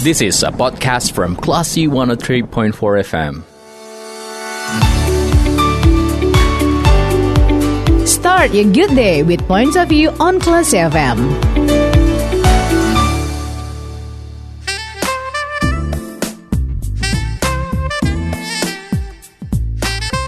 [0.00, 2.72] This is a podcast from Classy 103.4
[3.04, 3.44] FM.
[8.08, 11.20] Start your good day with points of view on Classy FM.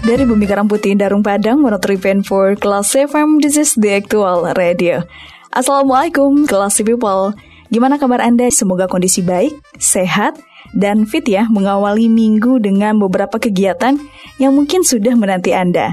[0.05, 5.01] Dari Bumi Karang Putih Darung Padang, 103.4 Kelas FM, this is the actual radio.
[5.49, 7.33] Assalamualaikum, kelas people.
[7.73, 8.53] Gimana kabar Anda?
[8.53, 10.37] Semoga kondisi baik, sehat,
[10.77, 13.97] dan fit ya mengawali minggu dengan beberapa kegiatan
[14.37, 15.89] yang mungkin sudah menanti Anda.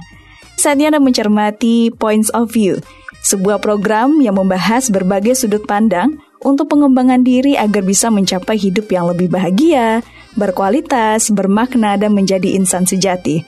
[0.60, 2.84] Saatnya Anda mencermati Points of View,
[3.24, 9.08] sebuah program yang membahas berbagai sudut pandang untuk pengembangan diri agar bisa mencapai hidup yang
[9.08, 10.04] lebih bahagia,
[10.36, 13.40] berkualitas, bermakna, dan menjadi insan sejati.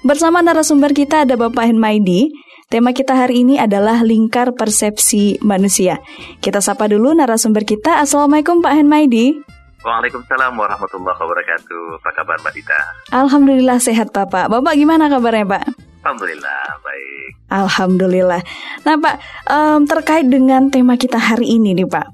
[0.00, 2.32] Bersama narasumber kita ada Bapak Henmaidi.
[2.66, 6.02] Tema kita hari ini adalah lingkar persepsi manusia.
[6.42, 8.02] Kita sapa dulu narasumber kita.
[8.02, 9.38] Assalamualaikum Pak Henmaidi.
[9.86, 12.02] Waalaikumsalam warahmatullahi wabarakatuh.
[12.02, 12.80] Apa kabar Mbak Dita?
[13.14, 14.50] Alhamdulillah sehat Bapak.
[14.50, 15.62] Bapak gimana kabarnya Pak?
[16.02, 17.28] Alhamdulillah baik.
[17.54, 18.42] Alhamdulillah.
[18.82, 22.10] Nah Pak, um, terkait dengan tema kita hari ini nih Pak.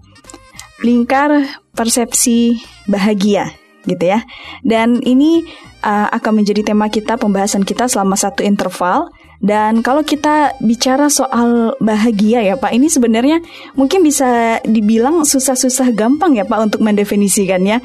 [0.84, 3.48] Lingkar persepsi bahagia
[3.86, 4.22] gitu ya.
[4.62, 5.42] Dan ini
[5.82, 9.10] uh, akan menjadi tema kita pembahasan kita selama satu interval.
[9.42, 13.42] Dan kalau kita bicara soal bahagia ya Pak, ini sebenarnya
[13.74, 17.82] mungkin bisa dibilang susah-susah gampang ya Pak untuk mendefinisikannya.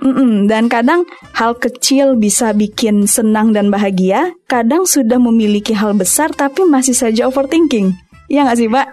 [0.00, 0.48] Mm-mm.
[0.48, 1.04] Dan kadang
[1.36, 7.28] hal kecil bisa bikin senang dan bahagia, kadang sudah memiliki hal besar tapi masih saja
[7.28, 7.96] overthinking.
[8.28, 8.86] Iya nggak sih Pak?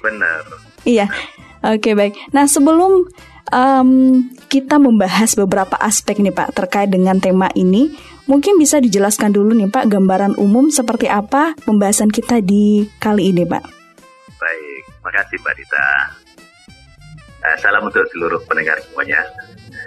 [0.00, 0.40] Benar.
[0.84, 1.06] Iya.
[1.66, 2.16] Oke baik.
[2.32, 3.08] Nah sebelum
[3.52, 7.92] um, kita membahas beberapa aspek nih Pak terkait dengan tema ini.
[8.26, 13.46] Mungkin bisa dijelaskan dulu nih Pak gambaran umum seperti apa pembahasan kita di kali ini
[13.46, 13.64] Pak.
[14.38, 15.86] Baik, makasih Mbak Dita.
[17.46, 19.22] Uh, salam untuk seluruh pendengar semuanya.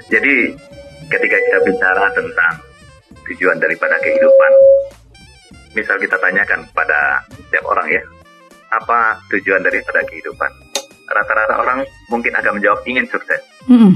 [0.07, 0.55] Jadi
[1.11, 2.53] ketika kita bicara tentang
[3.27, 4.51] tujuan daripada kehidupan,
[5.75, 8.03] misal kita tanyakan pada setiap orang ya,
[8.72, 10.69] apa tujuan daripada kehidupan?
[11.09, 13.42] Rata-rata orang mungkin akan menjawab ingin sukses.
[13.66, 13.94] Mm -mm.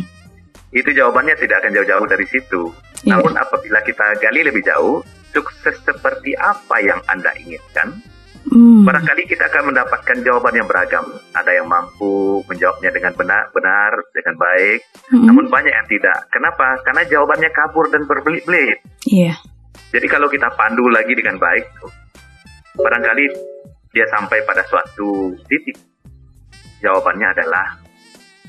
[0.74, 2.62] Itu jawabannya tidak akan jauh-jauh dari situ.
[3.06, 3.18] Iya.
[3.18, 8.02] Namun apabila kita gali lebih jauh, sukses seperti apa yang Anda inginkan,
[8.44, 8.84] Mm.
[8.84, 11.08] barangkali kita akan mendapatkan jawaban yang beragam.
[11.32, 14.80] Ada yang mampu menjawabnya dengan benar, benar dengan baik,
[15.16, 15.26] Mm-mm.
[15.32, 16.28] namun banyak yang tidak.
[16.28, 16.76] Kenapa?
[16.84, 18.84] Karena jawabannya kabur dan berbelit-belit.
[19.08, 19.40] Iya.
[19.96, 21.66] Jadi kalau kita pandu lagi dengan baik,
[22.76, 23.26] barangkali
[23.96, 25.80] dia sampai pada suatu titik.
[26.84, 27.80] Jawabannya adalah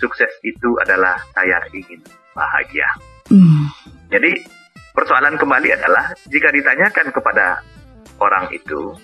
[0.02, 2.02] sukses itu adalah saya ingin
[2.34, 2.88] bahagia.
[3.30, 3.70] Mm.
[4.10, 4.42] Jadi
[4.90, 7.62] persoalan kembali adalah jika ditanyakan kepada
[8.18, 8.94] orang itu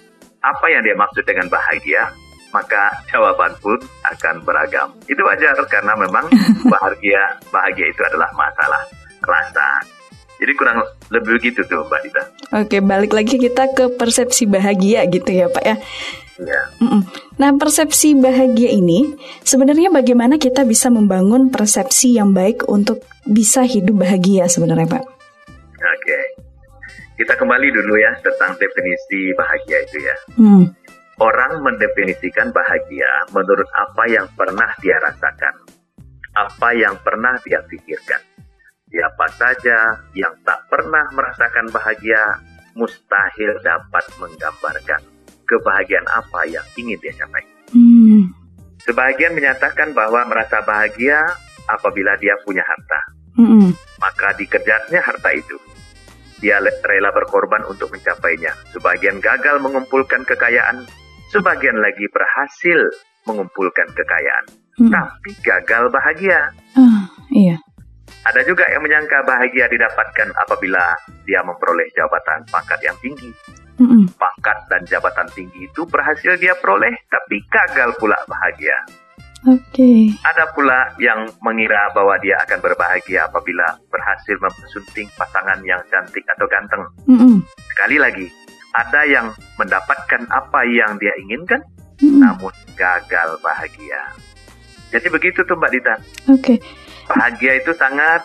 [0.41, 2.11] apa yang dia maksud dengan bahagia,
[2.51, 3.79] maka jawaban pun
[4.11, 4.89] akan beragam.
[5.07, 6.27] Itu wajar karena memang
[6.75, 7.23] bahagia
[7.55, 8.83] bahagia itu adalah masalah
[9.25, 9.85] rasa.
[10.41, 10.81] Jadi kurang
[11.13, 12.23] lebih begitu tuh Mbak Dita.
[12.57, 15.77] Oke, balik lagi kita ke persepsi bahagia gitu ya Pak ya.
[16.81, 17.03] Mm-mm.
[17.37, 24.01] Nah, persepsi bahagia ini sebenarnya bagaimana kita bisa membangun persepsi yang baik untuk bisa hidup
[24.01, 25.05] bahagia sebenarnya Pak?
[25.81, 26.21] Oke.
[27.21, 30.17] Kita kembali dulu ya tentang definisi bahagia itu ya.
[30.41, 30.65] Hmm.
[31.21, 35.69] Orang mendefinisikan bahagia menurut apa yang pernah dia rasakan,
[36.33, 38.25] apa yang pernah dia pikirkan.
[38.89, 42.41] Siapa saja yang tak pernah merasakan bahagia
[42.73, 45.10] mustahil dapat menggambarkan
[45.51, 47.43] kebahagiaan apa yang ingin dia capai.
[47.75, 48.31] Hmm.
[48.87, 51.21] Sebagian menyatakan bahwa merasa bahagia
[51.69, 53.01] apabila dia punya harta,
[53.37, 53.77] Mm-mm.
[54.01, 55.57] maka dikejarnya harta itu.
[56.41, 58.57] Dia rela berkorban untuk mencapainya.
[58.73, 60.89] Sebagian gagal mengumpulkan kekayaan,
[61.29, 62.81] sebagian lagi berhasil
[63.29, 64.49] mengumpulkan kekayaan,
[64.81, 64.89] Mm.
[64.89, 66.49] tapi gagal bahagia.
[66.73, 67.61] Ah, iya.
[68.25, 70.97] Ada juga yang menyangka bahagia didapatkan apabila
[71.29, 73.29] dia memperoleh jabatan pangkat yang tinggi.
[73.81, 74.13] Mm-mm.
[74.13, 78.77] Pangkat dan jabatan tinggi itu berhasil dia peroleh, tapi gagal pula bahagia.
[79.49, 80.13] Oke.
[80.21, 86.45] Ada pula yang mengira bahwa dia akan berbahagia apabila berhasil mempersunting pasangan yang cantik atau
[86.45, 86.85] ganteng.
[87.09, 87.41] Mm-mm.
[87.73, 88.29] Sekali lagi,
[88.77, 91.65] ada yang mendapatkan apa yang dia inginkan,
[92.05, 92.21] Mm-mm.
[92.21, 94.13] namun gagal bahagia.
[94.93, 95.95] Jadi begitu tuh Mbak Dita.
[96.37, 96.61] Oke.
[97.09, 98.21] Bahagia itu sangat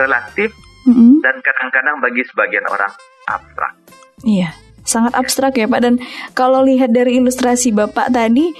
[0.00, 0.56] relatif
[0.88, 1.20] Mm-mm.
[1.20, 2.92] dan kadang-kadang bagi sebagian orang
[3.28, 3.76] abstrak.
[4.24, 4.52] Iya,
[4.90, 5.80] sangat abstrak ya Pak.
[5.80, 6.02] Dan
[6.34, 8.50] kalau lihat dari ilustrasi Bapak tadi,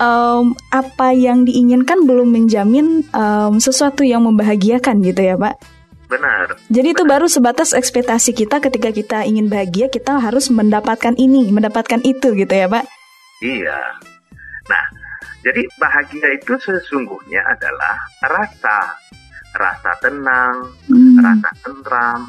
[0.00, 5.60] em, apa yang diinginkan belum menjamin em, sesuatu yang membahagiakan gitu ya Pak.
[6.08, 6.56] Benar.
[6.70, 12.00] Jadi itu baru sebatas ekspektasi kita ketika kita ingin bahagia, kita harus mendapatkan ini, mendapatkan
[12.04, 12.84] itu gitu ya Pak.
[13.42, 13.80] Iya.
[14.68, 14.84] Nah,
[15.44, 18.96] jadi bahagia itu sesungguhnya adalah rasa
[19.54, 21.18] rasa tenang, Hmm.
[21.22, 22.26] rasa tentram,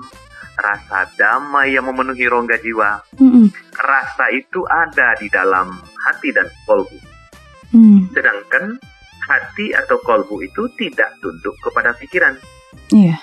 [0.65, 3.05] rasa damai yang memenuhi rongga jiwa.
[3.21, 3.53] Mm-mm.
[3.77, 6.97] Rasa itu ada di dalam hati dan kolbu.
[7.69, 8.09] Hmm.
[8.09, 8.81] Sedangkan
[9.29, 12.33] hati atau kolbu itu tidak tunduk kepada pikiran.
[12.89, 13.17] Iya.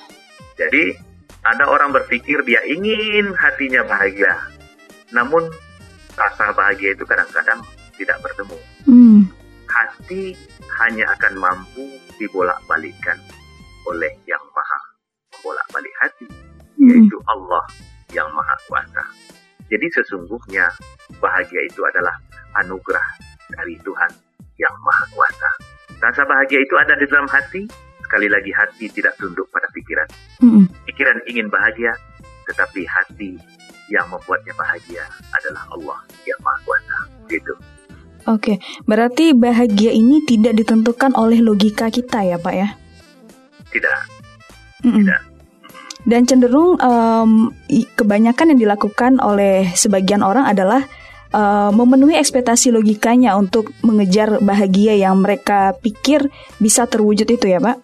[0.55, 0.95] Jadi
[1.43, 4.39] ada orang berpikir dia ingin hatinya bahagia.
[5.11, 5.51] Namun
[6.15, 7.59] rasa bahagia itu kadang-kadang
[7.99, 8.59] tidak bertemu.
[8.87, 9.21] Hmm.
[9.67, 10.37] Hati
[10.85, 11.87] hanya akan mampu
[12.21, 13.17] dibolak-balikkan
[13.89, 14.81] oleh yang maha
[15.43, 16.52] membolak-balik hati.
[16.91, 17.65] Yaitu Allah
[18.13, 19.03] yang maha kuasa.
[19.71, 20.69] Jadi sesungguhnya
[21.23, 22.13] bahagia itu adalah
[22.61, 23.07] anugerah
[23.49, 24.11] dari Tuhan
[24.61, 25.51] yang maha kuasa.
[26.03, 27.63] Rasa bahagia itu ada di dalam hati,
[28.05, 30.09] sekali lagi hati tidak tunduk pada pikiran.
[30.85, 31.95] Pikiran ingin bahagia,
[32.51, 33.39] tetapi hati
[33.89, 35.99] yang membuatnya bahagia adalah Allah
[36.29, 36.99] yang maha kuasa.
[37.31, 37.55] Gitu.
[38.29, 42.69] Oke, berarti bahagia ini tidak ditentukan oleh logika kita ya, Pak ya?
[43.73, 43.99] Tidak,
[44.85, 45.01] Mm-mm.
[45.01, 45.32] tidak.
[46.03, 46.75] Dan cenderung
[47.71, 50.83] i- kebanyakan yang dilakukan oleh sebagian orang adalah
[51.33, 56.29] eh, memenuhi ekspektasi logikanya untuk mengejar bahagia yang mereka pikir
[56.61, 57.81] bisa terwujud itu ya, Pak?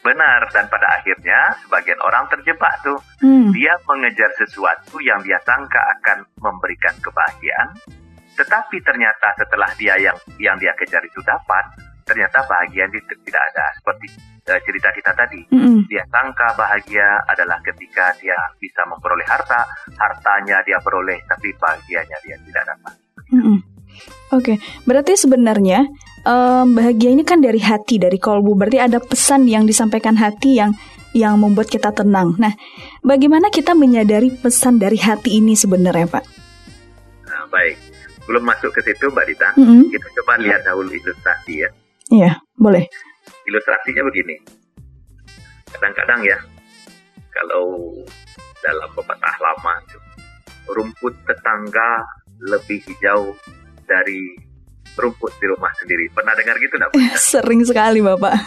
[0.00, 2.96] Benar, dan pada akhirnya sebagian orang terjebak tuh.
[3.20, 3.52] Hmm.
[3.52, 7.76] Dia mengejar sesuatu yang dia sangka akan memberikan kebahagiaan,
[8.32, 11.76] tetapi ternyata setelah dia yang yang dia kejar itu dapat,
[12.08, 13.66] ternyata bahagia itu tidak ada.
[13.76, 14.06] Seperti
[14.46, 15.84] eh, cerita kita tadi, Mm-mm.
[15.90, 19.66] dia sangka bahagia adalah ketika dia bisa memperoleh harta,
[19.98, 22.94] hartanya dia peroleh, tapi bahagianya dia tidak dapat.
[23.30, 23.58] Mm-mm.
[24.30, 25.90] Oke, berarti sebenarnya
[26.22, 28.54] em, bahagia ini kan dari hati, dari kolbu.
[28.54, 30.70] Berarti ada pesan yang disampaikan hati yang
[31.10, 32.38] yang membuat kita tenang.
[32.38, 32.54] Nah,
[33.02, 36.24] bagaimana kita menyadari pesan dari hati ini sebenarnya, Pak?
[37.26, 37.74] Nah, baik,
[38.30, 39.90] belum masuk ke situ Mbak Dita, Mm-mm.
[39.90, 41.70] kita coba lihat dahulu ilustrasi ya.
[42.10, 42.86] Iya, boleh.
[43.50, 44.38] Ilustrasinya begini.
[45.74, 46.38] Kadang-kadang ya,
[47.34, 47.90] kalau
[48.62, 49.98] dalam pepatah lama itu,
[50.70, 52.06] rumput tetangga
[52.40, 53.34] lebih hijau
[53.84, 54.38] dari
[54.94, 56.06] rumput di rumah sendiri.
[56.14, 56.94] Pernah dengar gitu nggak?
[57.34, 58.38] Sering sekali, Bapak.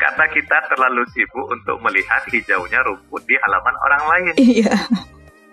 [0.00, 4.34] Karena kita terlalu sibuk untuk melihat hijaunya rumput di halaman orang lain.
[4.40, 4.72] Iya.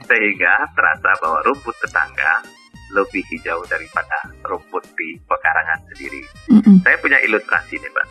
[0.08, 2.48] Sehingga terasa bahwa rumput tetangga
[2.95, 6.22] lebih hijau daripada rumput di pekarangan sendiri.
[6.51, 6.80] Mm-mm.
[6.84, 8.07] Saya punya ilustrasi nih, Mbak.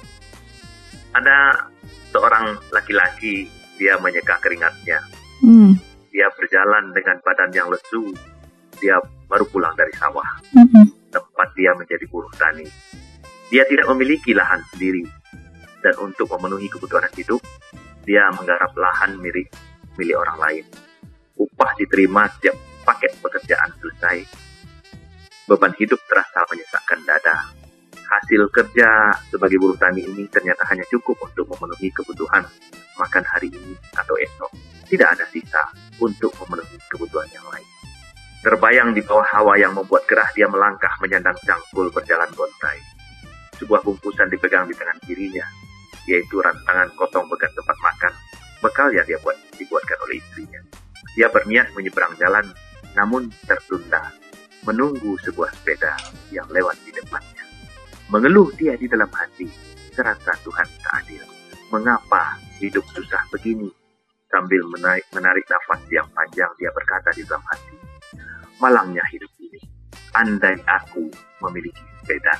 [1.17, 1.37] Ada
[2.13, 3.49] seorang laki-laki,
[3.81, 5.01] dia menyeka keringatnya.
[5.41, 5.81] Mm.
[6.13, 8.13] Dia berjalan dengan badan yang lesu.
[8.77, 10.85] Dia baru pulang dari sawah, Mm-mm.
[11.09, 12.69] tempat dia menjadi buruh tani.
[13.49, 15.07] Dia tidak memiliki lahan sendiri.
[15.81, 17.41] Dan untuk memenuhi kebutuhan hidup,
[18.05, 19.49] dia menggarap lahan milik
[19.97, 20.65] milik orang lain.
[21.37, 24.46] Upah diterima setiap paket pekerjaan selesai.
[25.47, 27.47] Beban hidup terasa menyesakkan dada.
[27.95, 32.43] Hasil kerja sebagai buruh tani ini ternyata hanya cukup untuk memenuhi kebutuhan
[32.99, 34.51] makan hari ini atau esok.
[34.91, 35.63] Tidak ada sisa
[36.03, 37.69] untuk memenuhi kebutuhan yang lain.
[38.43, 42.83] Terbayang di bawah hawa yang membuat gerah dia melangkah menyandang cangkul berjalan gontai.
[43.63, 45.47] Sebuah bungkusan dipegang di tangan kirinya,
[46.11, 48.13] yaitu rantangan kotong bekas tempat makan,
[48.67, 50.59] bekal yang dia buat dibuatkan oleh istrinya.
[51.15, 52.51] Dia berniat menyeberang jalan,
[52.99, 54.11] namun tertunda,
[54.67, 55.95] menunggu sebuah sepeda
[56.35, 57.45] yang lewat di depannya.
[58.11, 59.47] Mengeluh dia di dalam hati,
[59.95, 61.23] serasa Tuhan tak adil.
[61.71, 63.71] Mengapa hidup susah begini?
[64.27, 67.79] Sambil menarik, menarik nafas yang panjang, dia berkata di dalam hati,
[68.59, 69.63] malangnya hidup ini.
[70.19, 71.07] Andai aku
[71.47, 72.35] memiliki sepeda,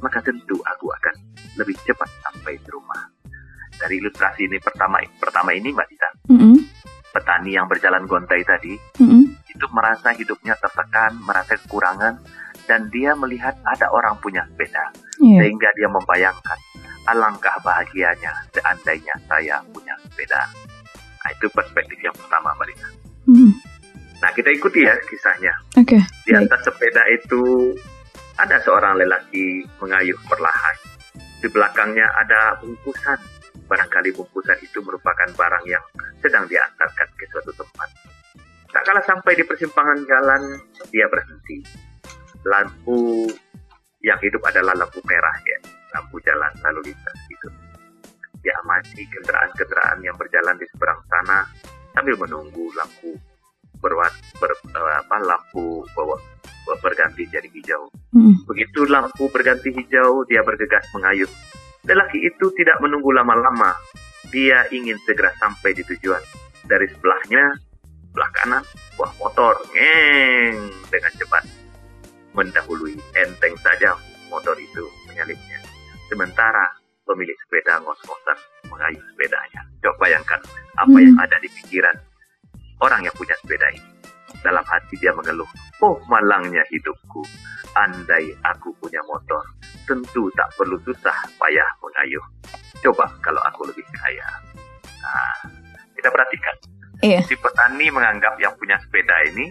[0.00, 1.14] maka tentu aku akan
[1.60, 3.04] lebih cepat sampai di rumah.
[3.78, 6.58] Dari ilustrasi ini pertama pertama ini Mbak Dita, Mm-mm.
[7.14, 9.37] petani yang berjalan gontai tadi Mm-mm.
[9.58, 12.22] Itu merasa hidupnya tertekan, merasa kekurangan,
[12.70, 15.42] dan dia melihat ada orang punya sepeda, Iya.
[15.42, 16.58] sehingga dia membayangkan
[17.10, 20.46] alangkah bahagianya seandainya saya punya sepeda.
[21.24, 22.88] Nah, itu perspektif yang pertama, Mbak Dita.
[23.26, 23.52] Mm.
[24.18, 25.54] Nah, kita ikuti ya kisahnya.
[25.78, 25.98] Oke.
[26.26, 27.74] Di atas sepeda itu
[28.38, 30.76] ada seorang lelaki mengayuh perlahan.
[31.42, 33.18] Di belakangnya ada bungkusan.
[33.68, 35.84] Barangkali bungkusan itu merupakan barang yang
[36.24, 37.88] sedang diantarkan ke suatu tempat.
[38.68, 40.42] Tak kala sampai di persimpangan jalan,
[40.92, 41.64] dia berhenti.
[42.44, 43.26] Lampu
[44.04, 45.58] yang hidup adalah lampu merah ya,
[45.96, 47.48] lampu jalan lalu lintas itu.
[48.44, 51.42] Dia amati kendaraan-kendaraan yang berjalan di seberang sana
[51.96, 53.18] sambil menunggu lampu
[53.78, 56.18] berwarna ber, eh, apa lampu bawa
[56.84, 57.88] berganti jadi hijau.
[58.12, 58.44] Mm.
[58.44, 61.30] Begitu lampu berganti hijau, dia bergegas mengayuh.
[61.88, 63.72] Lelaki itu tidak menunggu lama-lama.
[64.28, 66.20] Dia ingin segera sampai di tujuan.
[66.68, 67.56] Dari sebelahnya,
[68.18, 68.64] sebelah kanan,
[68.98, 71.46] buah motor ngeng dengan cepat
[72.34, 73.94] mendahului enteng saja
[74.26, 75.62] motor itu menyalipnya.
[76.10, 76.66] Sementara
[77.06, 78.34] pemilik sepeda ngos-ngosan
[78.74, 79.62] mengayuh sepedanya.
[79.78, 80.42] Coba bayangkan
[80.82, 81.94] apa yang ada di pikiran
[82.82, 83.86] orang yang punya sepeda ini.
[84.42, 85.46] Dalam hati dia mengeluh,
[85.86, 87.22] oh malangnya hidupku.
[87.78, 89.46] Andai aku punya motor,
[89.86, 92.26] tentu tak perlu susah payah mengayuh.
[92.82, 94.26] Coba kalau aku lebih kaya.
[95.06, 95.54] Nah,
[95.94, 96.77] kita perhatikan.
[97.02, 97.22] Iya.
[97.26, 99.46] Si petani menganggap yang punya sepeda ini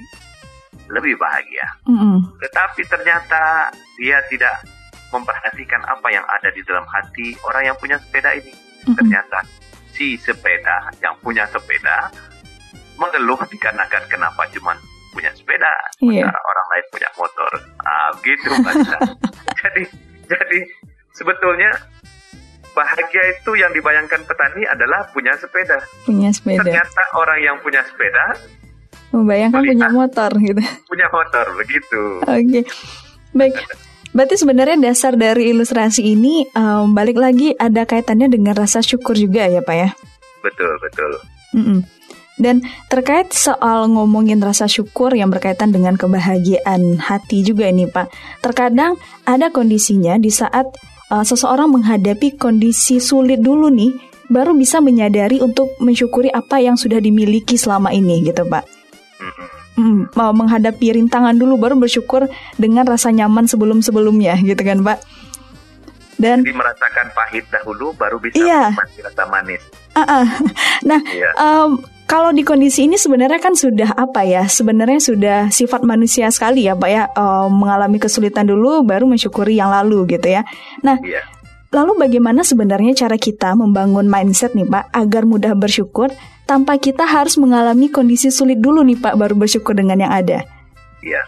[0.87, 1.67] lebih bahagia.
[1.87, 2.23] Mm-mm.
[2.39, 4.63] Tetapi ternyata dia tidak
[5.11, 8.51] memperhatikan apa yang ada di dalam hati orang yang punya sepeda ini.
[8.51, 8.95] Mm-mm.
[8.95, 9.43] Ternyata
[9.95, 12.11] si sepeda yang punya sepeda
[12.97, 14.73] mengeluh dikarenakan kenapa cuma
[15.13, 15.69] punya sepeda,
[16.01, 16.25] Iya.
[16.25, 17.51] sementara orang lain punya motor.
[17.81, 18.97] Ah, Dita.
[19.65, 19.83] jadi,
[20.29, 20.59] jadi
[21.13, 21.71] sebetulnya
[22.77, 25.81] bahagia itu yang dibayangkan petani adalah punya sepeda.
[26.05, 26.61] Punya sepeda.
[26.61, 28.37] Ternyata orang yang punya sepeda
[29.07, 29.73] Membayangkan Melihat.
[29.79, 30.61] punya motor gitu.
[30.85, 32.01] punya motor begitu.
[32.27, 32.61] Oke,
[33.31, 33.55] baik.
[34.11, 39.47] Berarti sebenarnya dasar dari ilustrasi ini em, balik lagi ada kaitannya dengan rasa syukur juga
[39.47, 39.89] ya Pak ya.
[40.43, 41.11] Betul betul.
[41.55, 41.79] Mm-mm.
[42.37, 48.13] Dan terkait soal ngomongin rasa syukur yang berkaitan dengan kebahagiaan hati juga ini Pak.
[48.45, 50.69] Terkadang ada kondisinya di saat
[51.09, 53.91] uh, seseorang menghadapi kondisi sulit dulu nih,
[54.27, 58.63] baru bisa menyadari untuk mensyukuri apa yang sudah dimiliki selama ini gitu Pak.
[59.77, 62.25] Hmm, mau menghadapi rintangan dulu baru bersyukur
[62.57, 64.99] dengan rasa nyaman sebelum-sebelumnya gitu kan Pak.
[66.17, 68.73] Dan Jadi merasakan pahit dahulu baru bisa Iya.
[68.73, 69.61] menikmati rasa manis.
[69.93, 70.25] ah, ah.
[70.89, 71.29] nah Iya.
[71.37, 74.47] em, kalau di kondisi ini sebenarnya kan sudah apa ya?
[74.47, 79.69] Sebenarnya sudah sifat manusia sekali ya Pak ya em, mengalami kesulitan dulu baru mensyukuri yang
[79.69, 80.47] lalu gitu ya.
[80.81, 81.21] Nah Iya.
[81.67, 86.07] lalu bagaimana sebenarnya cara kita membangun mindset nih Pak agar mudah bersyukur
[86.47, 90.47] tanpa kita harus mengalami kondisi sulit dulu nih Pak baru bersyukur dengan yang ada.
[91.03, 91.27] Iya.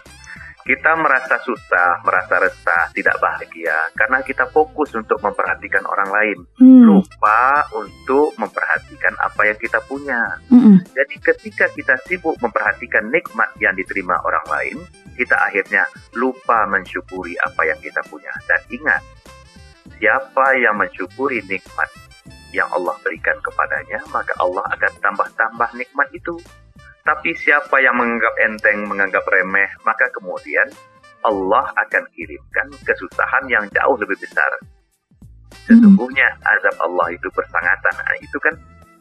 [0.70, 6.86] Kita merasa susah, merasa resah, tidak bahagia karena kita fokus untuk memperhatikan orang lain, Hmm,
[6.86, 10.38] lupa untuk memperhatikan apa yang kita punya.
[10.46, 10.78] mm-mm.
[10.94, 14.76] Jadi ketika kita sibuk memperhatikan nikmat yang diterima orang lain,
[15.18, 18.30] kita akhirnya lupa mensyukuri apa yang kita punya.
[18.46, 19.02] Dan ingat,
[19.98, 21.90] siapa yang mensyukuri nikmat
[22.54, 26.38] yang Allah berikan kepadanya, maka Allah akan tambah-tambah nikmat itu.
[27.10, 30.70] Tapi siapa yang menganggap enteng, menganggap remeh, maka kemudian
[31.26, 34.46] Allah akan kirimkan kesusahan yang jauh lebih besar.
[35.66, 37.94] Sesungguhnya azab Allah itu bersangatan.
[37.98, 38.54] Nah, itu kan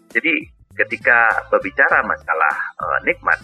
[0.10, 0.34] jadi
[0.74, 3.38] ketika berbicara masalah eh, nikmat,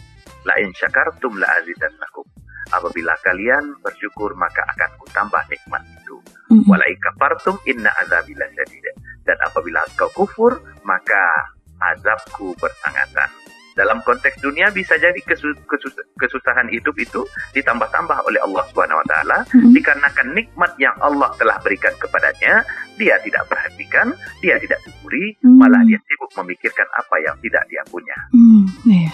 [0.49, 2.25] la in syakartum la azidannakum.
[2.73, 6.17] Apabila kalian bersyukur maka akan kutambah nikmat itu.
[6.49, 6.65] Mm-mm.
[6.65, 8.85] Wala in kafartum inna azabila syadid.
[9.29, 11.53] Dan apabila kau kufur maka
[11.93, 13.44] azabku bersangatan.
[13.75, 19.07] Dalam konteks dunia bisa jadi kesu- kesus- kesusahan hidup itu ditambah-tambah oleh Allah Subhanahu wa
[19.07, 19.75] taala Mhm.
[19.75, 22.63] dikarenakan nikmat yang Allah telah berikan kepadanya,
[22.95, 25.59] dia tidak perhatikan, dia tidak syukuri, Hmm.
[25.59, 28.15] malah dia sibuk memikirkan apa yang tidak dia punya.
[28.31, 29.11] Hmm, iya.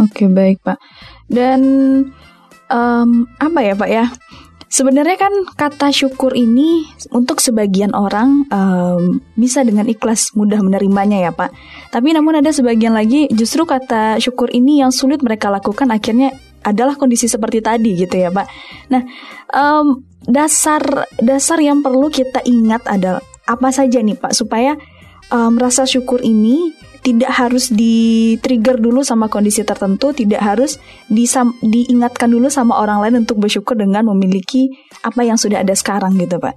[0.00, 0.80] Oke, baik, Pak.
[1.28, 1.60] Dan
[2.66, 4.06] em, apa ya, Pak ya?
[4.70, 11.34] Sebenarnya kan kata syukur ini untuk sebagian orang em, bisa dengan ikhlas mudah menerimanya ya,
[11.34, 11.50] Pak.
[11.90, 16.30] Tapi namun ada sebagian lagi justru kata syukur ini yang sulit mereka lakukan akhirnya
[16.62, 18.46] adalah kondisi seperti tadi gitu ya, Pak.
[18.94, 19.02] Nah,
[19.50, 24.78] em, dasar dasar yang perlu kita ingat adalah apa saja nih, Pak, supaya
[25.30, 30.76] rasa syukur ini tidak harus di-trigger dulu sama kondisi tertentu, tidak harus
[31.08, 34.68] disam- diingatkan dulu sama orang lain untuk bersyukur dengan memiliki
[35.00, 36.54] apa yang sudah ada sekarang gitu, Pak.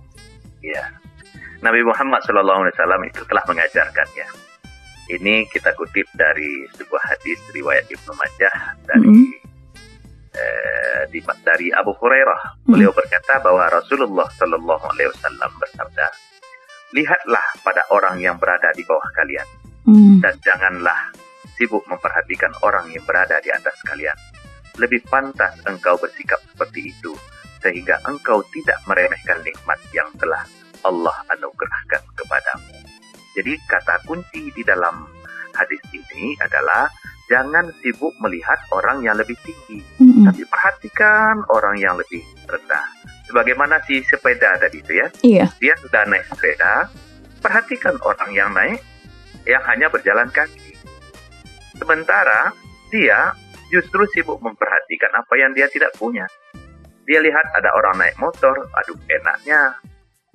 [0.59, 0.83] Ya.
[1.63, 2.67] Nabi Muhammad SAW
[3.07, 4.27] itu telah mengajarkannya.
[5.15, 9.31] Ini kita kutip dari sebuah hadis riwayat Ibnu Majah dari Mm.
[10.33, 12.67] eh, di- dari Abu Hurairah.
[12.67, 16.07] Beliau berkata bahwa Rasulullah Shallallahu Alaihi Wasallam bersabda,
[16.91, 19.47] lihatlah pada orang yang berada di bawah kalian
[19.83, 20.23] Hmm.
[20.23, 21.11] dan janganlah
[21.59, 24.15] sibuk memperhatikan orang yang berada di atas kalian.
[24.79, 27.13] Lebih pantas engkau bersikap seperti itu,
[27.61, 30.41] sehingga engkau tidak meremehkan nikmat yang telah
[30.81, 32.73] Allah anugerahkan kepadamu.
[33.37, 35.05] Jadi kata kunci di dalam
[35.53, 36.89] hadis ini adalah
[37.29, 40.25] jangan sibuk melihat orang yang lebih tinggi, Mm-mm.
[40.27, 42.85] tapi perhatikan orang yang lebih rendah.
[43.29, 45.45] Sebagaimana si sepeda tadi itu ya, Iya.
[45.61, 46.89] dia sudah naik sepeda,
[47.39, 48.81] perhatikan orang yang naik
[49.43, 50.75] yang hanya berjalan kaki.
[51.75, 52.53] Sementara
[52.93, 53.33] dia
[53.73, 56.29] justru sibuk memperhatikan apa yang dia tidak punya.
[57.03, 59.75] Dia lihat ada orang naik motor, aduh enaknya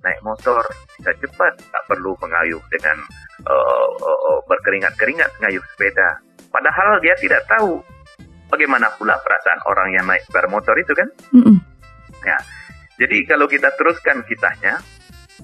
[0.04, 0.62] naik motor
[0.98, 2.98] bisa cepat, tak perlu mengayuh dengan
[3.48, 6.20] uh, uh, uh, berkeringat-keringat mengayuh sepeda.
[6.52, 7.80] Padahal dia tidak tahu
[8.52, 11.08] bagaimana pula perasaan orang yang naik sepeda motor itu kan.
[11.32, 11.56] Mm-mm.
[12.26, 12.38] Ya,
[12.98, 14.82] jadi kalau kita teruskan kisahnya,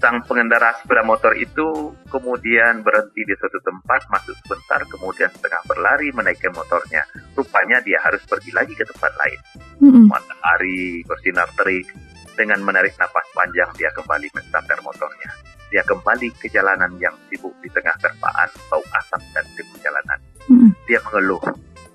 [0.04, 6.12] sang pengendara sepeda motor itu kemudian berhenti di suatu tempat, masuk sebentar, kemudian setengah berlari
[6.12, 7.08] menaikkan motornya.
[7.32, 9.40] Rupanya dia harus pergi lagi ke tempat lain.
[9.80, 10.04] Mm-mm.
[10.04, 11.88] Matahari bersinar terik,
[12.36, 15.32] dengan menarik napas panjang dia kembali mensandar motornya.
[15.72, 20.20] Dia kembali ke jalanan yang sibuk di tengah terpaan bau asap dan debu jalanan.
[20.52, 20.70] Mm-mm.
[20.84, 21.40] Dia mengeluh,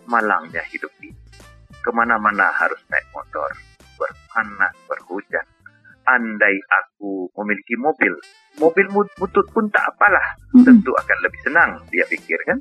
[0.09, 1.13] malangnya hidup ini.
[1.85, 3.53] Ke mana-mana harus naik motor,
[4.01, 5.45] berpanas, berhujan.
[6.09, 8.13] Andai aku memiliki mobil,
[8.57, 10.65] mobil mut- butut pun tak apalah, Mm-mm.
[10.65, 12.57] tentu akan lebih senang, dia pikir kan.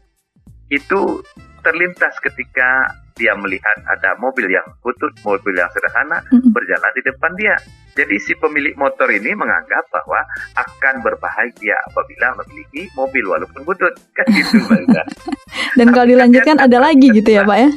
[0.68, 1.24] Itu
[1.64, 6.52] terlintas ketika dia melihat ada mobil yang butut, mobil yang sederhana Mm-mm.
[6.52, 7.56] berjalan di depan dia.
[7.98, 10.22] Jadi si pemilik motor ini menganggap bahwa
[10.54, 13.90] akan berbahagia apabila memiliki mobil walaupun butut.
[14.14, 15.06] Kan gitu Mbak.
[15.82, 17.68] Dan kalau dilanjutkan ada lagi gitu ya Pak ya?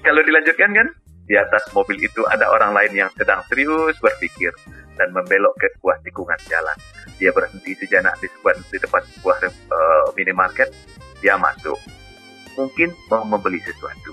[0.00, 0.88] Kalau dilanjutkan kan,
[1.28, 4.50] di atas mobil itu ada orang lain yang sedang serius berpikir
[4.96, 6.74] dan membelok ke sebuah tikungan jalan.
[7.20, 10.72] Dia berhenti sejenak di, sebuah, di depan sebuah eh, minimarket.
[11.20, 11.76] Dia masuk.
[12.56, 14.10] Mungkin mau membeli sesuatu.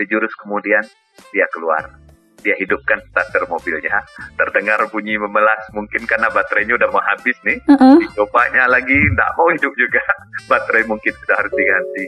[0.00, 0.82] Sejurus kemudian
[1.30, 1.86] dia keluar.
[2.40, 4.00] Dia hidupkan starter mobilnya.
[4.40, 5.60] Terdengar bunyi memelas.
[5.76, 7.60] Mungkin karena baterainya udah mau habis nih.
[7.68, 7.96] Heeh.
[8.08, 10.00] Dicobanya lagi, nggak mau hidup juga.
[10.50, 12.04] Baterai mungkin sudah harus diganti.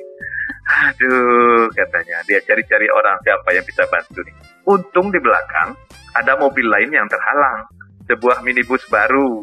[0.63, 2.23] Aduh, katanya.
[2.27, 4.37] Dia cari-cari orang siapa yang bisa bantu nih.
[4.63, 5.75] Untung di belakang
[6.15, 7.67] ada mobil lain yang terhalang.
[8.07, 9.43] Sebuah minibus baru.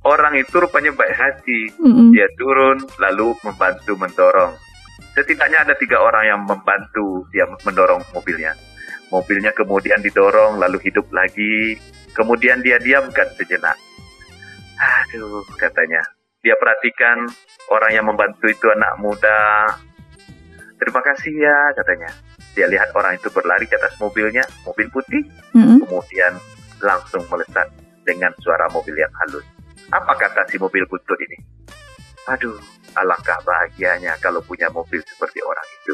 [0.00, 1.60] Orang itu rupanya baik hati.
[2.16, 4.56] Dia turun lalu membantu mendorong.
[5.12, 8.56] Setidaknya ada tiga orang yang membantu dia mendorong mobilnya.
[9.12, 11.76] Mobilnya kemudian didorong lalu hidup lagi.
[12.16, 13.76] Kemudian dia diamkan sejenak.
[14.80, 16.00] Aduh, katanya.
[16.40, 17.28] Dia perhatikan
[17.68, 19.68] orang yang membantu itu anak muda.
[20.80, 22.08] Terima kasih ya, katanya.
[22.56, 25.22] Dia lihat orang itu berlari ke atas mobilnya, mobil putih,
[25.52, 25.84] Mm-mm.
[25.84, 26.34] kemudian
[26.80, 27.68] langsung melesat
[28.02, 29.44] dengan suara mobil yang halus.
[29.92, 31.36] Apa kata si mobil butut ini?
[32.32, 32.56] Aduh,
[32.96, 35.92] alangkah bahagianya kalau punya mobil seperti orang itu.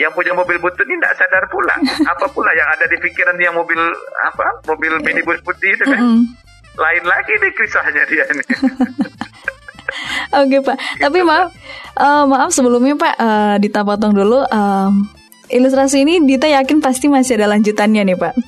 [0.00, 1.76] Yang punya mobil butut ini tidak sadar pula.
[2.16, 3.80] Apa pula yang ada di pikiran yang mobil
[4.28, 4.44] apa?
[4.68, 6.00] Mobil minibus putih itu kan?
[6.00, 6.24] Mm-mm.
[6.76, 8.44] Lain lagi nih kisahnya dia ini.
[10.34, 11.54] Oke Pak, tapi maaf,
[11.98, 14.42] eh, maaf sebelumnya Pak, eh, Dita potong dulu.
[14.46, 15.06] em,
[15.50, 18.34] ilustrasi ini Dita yakin pasti masih ada lanjutannya nih Pak.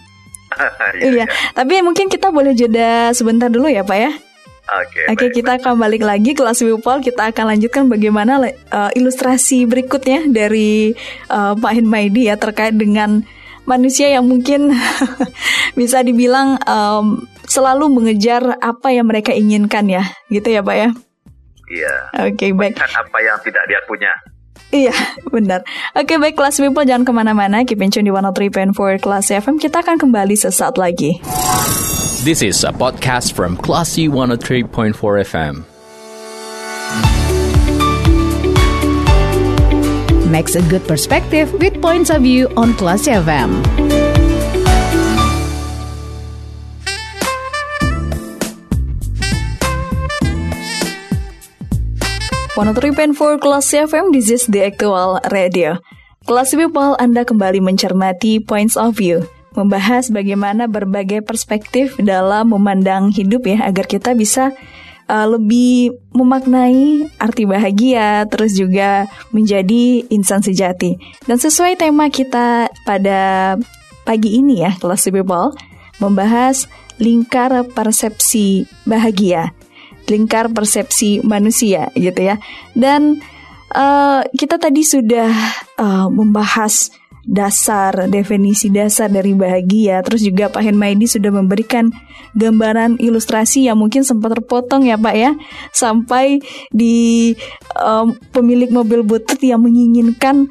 [0.98, 4.10] Iya, tapi mungkin kita boleh jeda sebentar dulu ya Pak ya.
[4.68, 5.00] Oke.
[5.08, 7.00] Oke, baik, kita akan balik lagi kelas People.
[7.00, 10.92] Kita akan lanjutkan bagaimana eh, ilustrasi berikutnya dari
[11.30, 13.24] eh, Pak Hinmaidi ya terkait dengan
[13.64, 14.72] manusia yang mungkin
[15.78, 20.88] bisa dibilang em, selalu mengejar apa yang mereka inginkan ya, gitu ya Pak ya.
[21.68, 21.94] Iya.
[22.28, 22.80] Oke, baik.
[22.80, 24.12] Kan apa yang tidak dia punya.
[24.68, 24.92] Iya,
[25.34, 25.64] benar.
[25.96, 27.64] Oke, baik kelas People jangan ke mana-mana.
[27.64, 29.56] Keep in tune di 103.4 kelas FM.
[29.56, 31.20] Kita akan kembali sesaat lagi.
[32.26, 34.92] This is a podcast from Classy 103.4
[35.24, 35.54] FM.
[40.28, 43.64] Makes a good perspective with points of view on Classy FM.
[52.58, 55.78] 103.4 Kelas FM, this is the actual radio.
[56.26, 59.22] Kelas People, Anda kembali mencermati points of view.
[59.54, 64.50] Membahas bagaimana berbagai perspektif dalam memandang hidup ya, agar kita bisa
[65.06, 70.98] uh, lebih memaknai arti bahagia, terus juga menjadi insan sejati.
[71.30, 73.54] Dan sesuai tema kita pada
[74.02, 75.54] pagi ini ya, Kelas People,
[76.02, 76.66] membahas
[76.98, 79.54] lingkar persepsi bahagia
[80.08, 82.36] lingkar persepsi manusia gitu ya.
[82.72, 83.20] Dan
[83.72, 85.30] eh, kita tadi sudah
[85.78, 86.90] eh, membahas
[87.28, 90.00] dasar definisi dasar dari bahagia.
[90.00, 91.92] Terus juga Pak Henmaidi sudah memberikan
[92.32, 95.36] gambaran ilustrasi yang mungkin sempat terpotong ya Pak ya,
[95.70, 96.40] sampai
[96.72, 97.36] di
[97.76, 100.48] eh, pemilik mobil butut yang menginginkan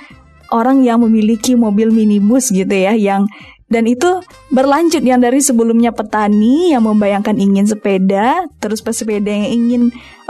[0.53, 3.27] orang yang memiliki mobil minibus gitu ya, yang
[3.67, 9.81] dan itu berlanjut yang dari sebelumnya petani yang membayangkan ingin sepeda, terus pesepeda yang ingin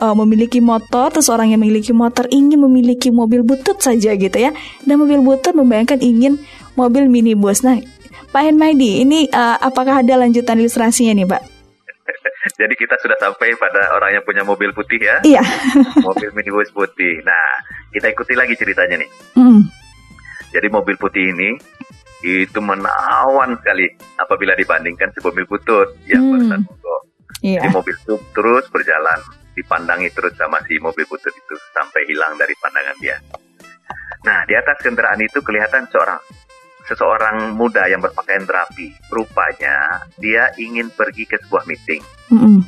[0.01, 4.57] uh, memiliki motor, terus orang yang memiliki motor ingin memiliki mobil butut saja gitu ya.
[4.89, 6.41] Dan mobil butut membayangkan ingin
[6.73, 7.61] mobil minibus.
[7.61, 7.77] Nah,
[8.33, 11.41] Pak Henmaidi, ini uh, apakah ada lanjutan ilustrasinya nih, Pak?
[12.59, 15.21] Jadi kita sudah sampai pada orang yang punya mobil putih ya.
[15.21, 15.45] Iya.
[16.09, 17.21] mobil minibus putih.
[17.21, 17.61] Nah,
[17.93, 19.09] kita ikuti lagi ceritanya nih.
[19.37, 19.61] Hmm.
[20.49, 21.53] Jadi mobil putih ini
[22.25, 23.85] itu menawan sekali
[24.17, 26.31] apabila dibandingkan si mobil butut yang Hmm.
[26.33, 27.01] barusan mogok.
[27.45, 27.61] Iya.
[27.61, 29.19] Si mobil itu terus berjalan,
[29.53, 33.17] dipandangi terus sama si mobil butut itu sampai hilang dari pandangan dia.
[34.25, 36.17] Nah, di atas kendaraan itu kelihatan seorang
[36.87, 38.95] seseorang muda yang berpakaian rapi.
[39.11, 42.01] Rupanya dia ingin pergi ke sebuah meeting.
[42.33, 42.63] Mm-mm.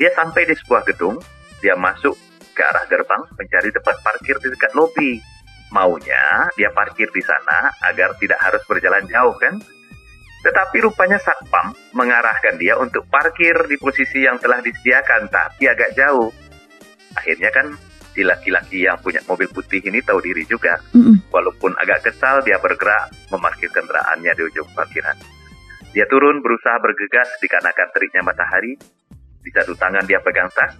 [0.00, 1.20] Dia sampai di sebuah gedung,
[1.60, 2.16] dia masuk
[2.56, 5.22] ke arah gerbang mencari tempat parkir di dekat lobi.
[5.68, 9.60] Maunya dia parkir di sana agar tidak harus berjalan jauh kan?
[10.38, 16.30] Tetapi rupanya satpam mengarahkan dia untuk parkir di posisi yang telah disediakan, tapi agak jauh.
[17.18, 17.74] Akhirnya kan
[18.14, 20.78] si laki-laki yang punya mobil putih ini tahu diri juga.
[20.94, 21.26] Mm-mm.
[21.34, 25.18] Walaupun agak kesal, dia bergerak memarkir kendaraannya di ujung parkiran.
[25.92, 28.78] Dia turun berusaha bergegas dikarenakan teriknya matahari.
[29.38, 30.76] Di satu tangan dia pegang tas,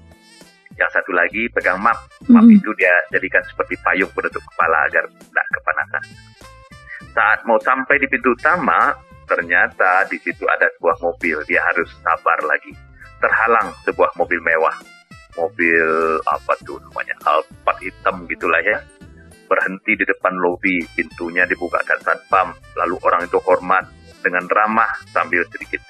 [0.78, 1.98] yang satu lagi pegang map.
[2.30, 2.54] Map Mm-mm.
[2.54, 6.02] itu dia jadikan seperti payung penutup kepala agar tidak kepanasan.
[7.10, 8.94] Saat mau sampai di pintu utama,
[9.26, 11.42] ternyata di situ ada sebuah mobil.
[11.50, 12.70] Dia harus sabar lagi.
[13.18, 14.78] Terhalang sebuah mobil mewah.
[15.34, 15.86] Mobil
[16.22, 17.18] apa tuh namanya?
[17.26, 18.78] Alphard hitam gitulah ya.
[19.50, 22.54] Berhenti di depan lobi, pintunya dibukakan satpam.
[22.78, 25.82] Lalu orang itu hormat dengan ramah sambil sedikit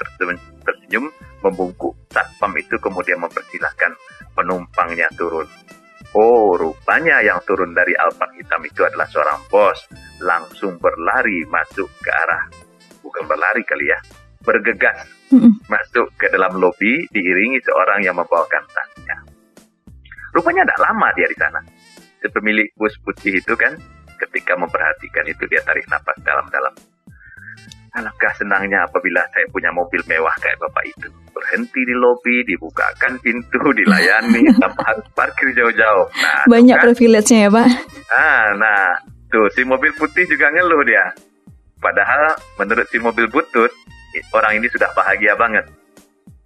[0.65, 1.09] tersenyum,
[1.45, 1.97] membungkuk.
[2.13, 3.93] Satpam itu kemudian mempersilahkan
[4.33, 5.47] penumpangnya turun.
[6.17, 9.77] Oh, rupanya yang turun dari Alphard hitam itu adalah seorang bos.
[10.25, 12.49] Langsung berlari masuk ke arah,
[13.05, 13.99] bukan berlari kali ya,
[14.41, 15.05] bergegas
[15.69, 19.17] masuk ke dalam lobi diiringi seorang yang membawakan tasnya.
[20.33, 21.61] Rupanya tidak lama dia di sana.
[22.19, 23.77] Si pemilik bus putih itu kan,
[24.17, 26.73] ketika memperhatikan itu dia tarik napas dalam-dalam.
[27.99, 31.09] Alangkah senangnya apabila saya punya mobil mewah kayak bapak itu.
[31.35, 36.07] Berhenti di lobi, dibukakan pintu, dilayani, tanpa harus parkir jauh-jauh.
[36.15, 36.85] Nah, Banyak kan.
[36.91, 37.69] privilege-nya ya, Pak.
[38.15, 38.83] Ah, nah,
[39.29, 41.11] tuh si mobil putih juga ngeluh dia.
[41.79, 43.71] Padahal menurut si mobil butut,
[44.35, 45.67] orang ini sudah bahagia banget.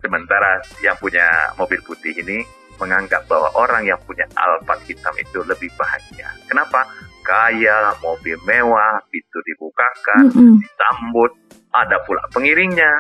[0.03, 1.25] Sementara yang punya
[1.57, 2.43] mobil putih ini
[2.77, 6.27] menganggap bahwa orang yang punya Alphard hitam itu lebih bahagia.
[6.51, 6.83] Kenapa?
[7.23, 10.55] Kaya, mobil mewah, pintu dibukakan, Mm-mm.
[10.59, 11.33] disambut,
[11.71, 12.93] ada pula pengiringnya.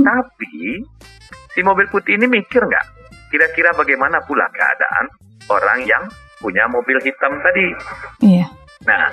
[0.00, 0.80] Tapi
[1.52, 2.86] si mobil putih ini mikir nggak?
[3.28, 5.06] Kira-kira bagaimana pula keadaan
[5.52, 6.04] orang yang
[6.40, 7.66] punya mobil hitam tadi?
[8.24, 8.48] Iya.
[8.88, 9.12] Nah,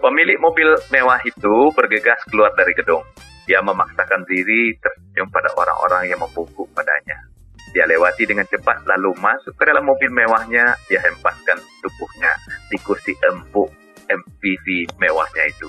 [0.00, 3.04] pemilik mobil mewah itu bergegas keluar dari gedung.
[3.48, 7.16] Dia memaksakan diri tersenyum pada orang-orang yang membungkuk padanya.
[7.72, 10.76] Dia lewati dengan cepat lalu masuk ke dalam mobil mewahnya.
[10.88, 12.32] Dia hempaskan tubuhnya
[12.68, 13.68] di kursi empuk
[14.08, 15.68] MPV mewahnya itu.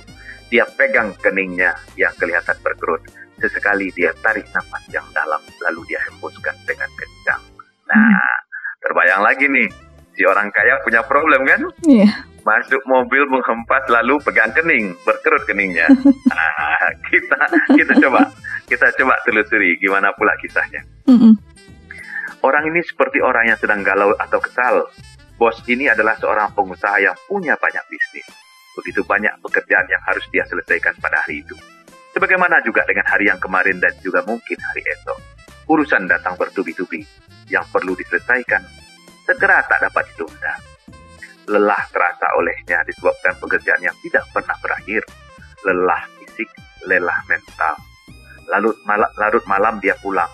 [0.50, 3.04] Dia pegang keningnya yang kelihatan berkerut.
[3.40, 7.42] Sesekali dia tarik nafas yang dalam lalu dia hembuskan dengan kencang.
[7.88, 8.20] Nah,
[8.84, 9.70] terbayang lagi nih.
[10.12, 11.64] Si orang kaya punya problem kan?
[11.88, 12.28] Iya.
[12.40, 15.86] masuk mobil menghempas lalu pegang kening berkerut keningnya
[16.34, 17.36] Ah, kita
[17.76, 18.32] kita coba
[18.66, 21.36] kita coba telusuri gimana pula kisahnya Mm-mm.
[22.42, 24.88] orang ini seperti orang yang sedang galau atau kesal
[25.40, 28.28] bos ini adalah seorang pengusaha yang punya banyak bisnis
[28.76, 31.56] begitu banyak pekerjaan yang harus dia selesaikan pada hari itu
[32.12, 35.20] sebagaimana juga dengan hari yang kemarin dan juga mungkin hari esok
[35.72, 37.08] urusan datang bertubi-tubi
[37.48, 38.62] yang perlu diselesaikan
[39.24, 40.70] segera tak dapat ditunda
[41.50, 45.02] lelah terasa olehnya disebabkan pekerjaan yang tidak pernah berakhir.
[45.66, 46.50] Lelah fisik,
[46.86, 47.76] lelah mental.
[48.54, 50.30] Lalu mal- larut malam dia pulang,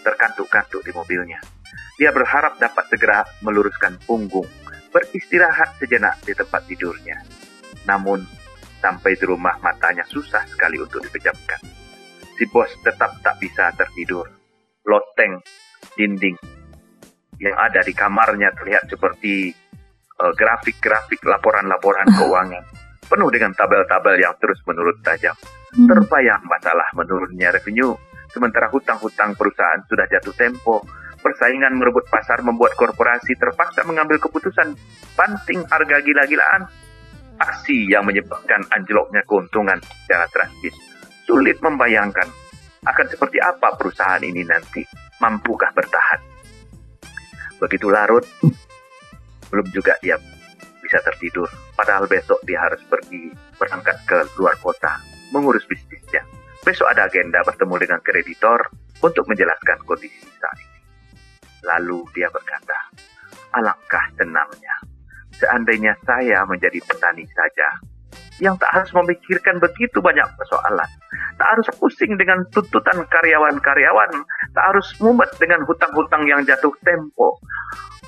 [0.00, 1.53] terkantuk-kantuk di mobilnya.
[1.94, 4.46] Dia berharap dapat segera meluruskan punggung,
[4.90, 7.22] beristirahat sejenak di tempat tidurnya.
[7.86, 8.22] Namun,
[8.82, 11.62] sampai di rumah matanya susah sekali untuk dipejamkan.
[12.34, 14.26] Si bos tetap tak bisa tertidur.
[14.84, 15.38] Loteng,
[15.94, 16.36] dinding
[17.38, 19.50] yang ada di kamarnya terlihat seperti
[20.18, 22.64] eh, grafik-grafik laporan-laporan keuangan
[23.04, 25.36] penuh dengan tabel-tabel yang terus menurun tajam.
[25.74, 25.86] Hmm.
[25.86, 27.92] Terbayang masalah menurunnya revenue,
[28.32, 30.82] sementara hutang-hutang perusahaan sudah jatuh tempo.
[31.24, 34.76] Persaingan merebut pasar membuat korporasi terpaksa mengambil keputusan
[35.16, 36.68] banting harga gila-gilaan.
[37.40, 40.76] Aksi yang menyebabkan anjloknya keuntungan secara drastis.
[41.24, 42.28] Sulit membayangkan
[42.84, 44.84] akan seperti apa perusahaan ini nanti.
[45.24, 46.20] Mampukah bertahan?
[47.56, 48.28] Begitu larut,
[49.48, 50.20] belum juga dia
[50.84, 51.48] bisa tertidur.
[51.72, 55.00] Padahal besok dia harus pergi berangkat ke luar kota
[55.32, 56.20] mengurus bisnisnya.
[56.60, 58.60] Besok ada agenda bertemu dengan kreditor
[59.00, 60.73] untuk menjelaskan kondisi saat ini.
[61.64, 62.76] Lalu dia berkata,
[63.56, 64.76] alangkah senangnya
[65.38, 67.68] seandainya saya menjadi petani saja
[68.42, 70.90] yang tak harus memikirkan begitu banyak persoalan.
[71.38, 74.10] Tak harus pusing dengan tuntutan karyawan-karyawan.
[74.54, 77.38] Tak harus mumet dengan hutang-hutang yang jatuh tempo.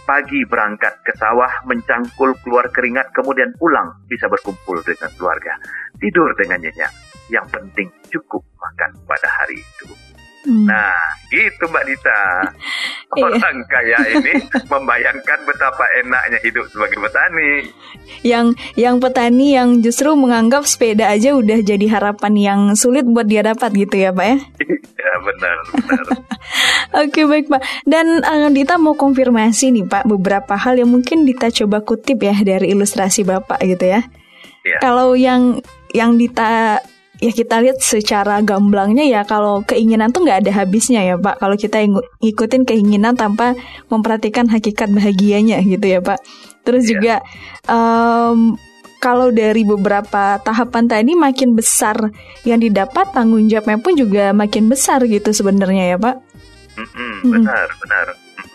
[0.06, 5.58] Pagi berangkat ke sawah, mencangkul keluar keringat, kemudian pulang bisa berkumpul dengan keluarga.
[5.98, 6.92] Tidur dengan nyenyak.
[7.26, 9.58] Yang penting cukup makan pada hari.
[10.46, 10.70] Hmm.
[10.70, 10.94] Nah,
[11.26, 12.22] gitu Mbak Dita.
[13.16, 13.32] Iya.
[13.32, 14.34] Orang kaya ini
[14.72, 17.70] membayangkan betapa enaknya hidup sebagai petani.
[18.26, 23.46] Yang yang petani yang justru menganggap sepeda aja udah jadi harapan yang sulit buat dia
[23.46, 24.36] dapat gitu ya, Pak ya.
[25.06, 26.04] ya benar, benar.
[27.06, 27.62] Oke baik Pak.
[27.86, 32.34] Dan eh, Dita mau konfirmasi nih Pak beberapa hal yang mungkin Dita coba kutip ya
[32.42, 34.02] dari ilustrasi Bapak gitu ya.
[34.66, 34.78] Ya.
[34.82, 35.62] Kalau yang
[35.94, 36.82] yang Dita
[37.16, 41.40] ya kita lihat secara gamblangnya ya kalau keinginan tuh nggak ada habisnya ya Pak.
[41.40, 41.80] Kalau kita
[42.20, 43.56] ngikutin keinginan tanpa
[43.88, 46.20] memperhatikan hakikat bahagianya gitu ya Pak.
[46.66, 46.90] Terus Iya.
[46.92, 47.14] juga
[47.70, 48.58] em,
[48.98, 52.10] kalau dari beberapa tahapan tadi makin besar
[52.42, 56.16] yang didapat tanggung jawabnya pun juga makin besar gitu sebenarnya ya Pak.
[56.76, 58.06] Mm-mm, benar, benar.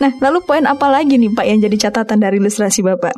[0.01, 3.13] Nah, lalu poin apa lagi nih Pak yang jadi catatan dari ilustrasi Bapak?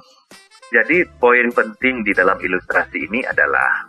[0.72, 3.88] Jadi poin penting di dalam ilustrasi ini adalah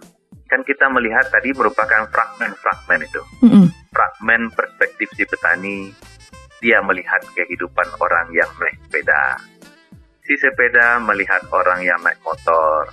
[0.49, 3.23] kan kita melihat tadi merupakan fragmen-fragmen itu.
[3.45, 3.67] Mm-mm.
[3.91, 5.91] Fragmen perspektif si petani,
[6.61, 9.41] dia melihat kehidupan orang yang naik sepeda.
[10.25, 12.89] Si sepeda melihat orang yang naik motor.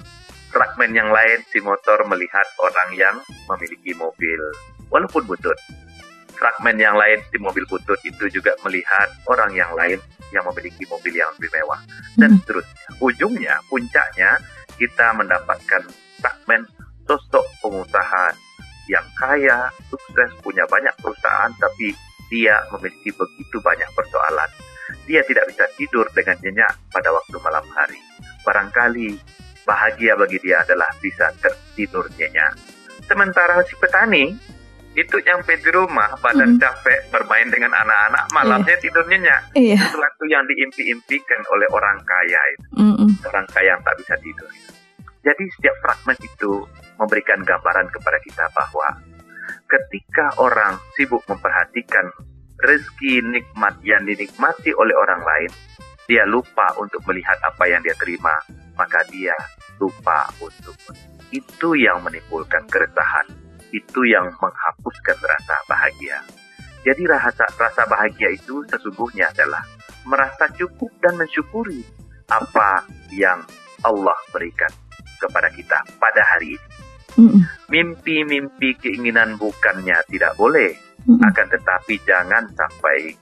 [0.51, 3.15] Fragmen yang lain si motor melihat orang yang
[3.47, 4.39] memiliki mobil,
[4.91, 5.55] walaupun butut.
[6.35, 10.01] Fragmen yang lain si mobil butut itu juga melihat orang yang lain
[10.35, 11.79] yang memiliki mobil yang lebih mewah
[12.17, 12.39] dan Hmm.
[12.43, 12.87] seterusnya.
[12.99, 14.41] Ujungnya, puncaknya
[14.75, 15.87] kita mendapatkan
[16.19, 16.67] fragmen
[17.11, 18.31] sosok pengusaha
[18.87, 21.91] yang kaya, sukses, punya banyak perusahaan, tapi
[22.31, 24.47] dia memiliki begitu banyak persoalan.
[25.03, 27.99] Dia tidak bisa tidur dengan nyenyak pada waktu malam hari.
[28.47, 29.19] Barangkali
[29.67, 32.55] bahagia bagi dia adalah bisa tertidur nyenyak.
[33.03, 34.31] Sementara si petani
[34.91, 36.59] itu nyampe di rumah, badan Mm.
[36.59, 39.79] capek bermain dengan anak-anak, malamnya tidur nyenyak Iya.
[39.79, 43.09] sesuatu yang diimpi-impikan oleh orang kaya itu, Mm-mm.
[43.27, 44.51] orang kaya yang tak bisa tidur.
[45.21, 46.51] Jadi setiap fragmen itu
[47.01, 48.87] memberikan gambaran kepada kita bahwa
[49.65, 52.13] ketika orang sibuk memperhatikan
[52.61, 55.51] rezeki nikmat yang dinikmati oleh orang lain,
[56.05, 58.37] dia lupa untuk melihat apa yang dia terima,
[58.77, 59.33] maka dia
[59.81, 60.77] lupa untuk
[61.33, 63.25] itu yang menimbulkan keresahan,
[63.73, 66.21] itu yang menghapuskan rasa bahagia.
[66.85, 69.61] Jadi rasa rasa bahagia itu sesungguhnya adalah
[70.05, 71.85] merasa cukup dan mensyukuri
[72.29, 73.41] apa yang
[73.85, 74.69] Allah berikan
[75.21, 76.90] kepada kita pada hari ini.
[77.71, 80.71] Mimpi-mimpi keinginan bukannya tidak boleh,
[81.07, 83.15] akan tetapi jangan sampai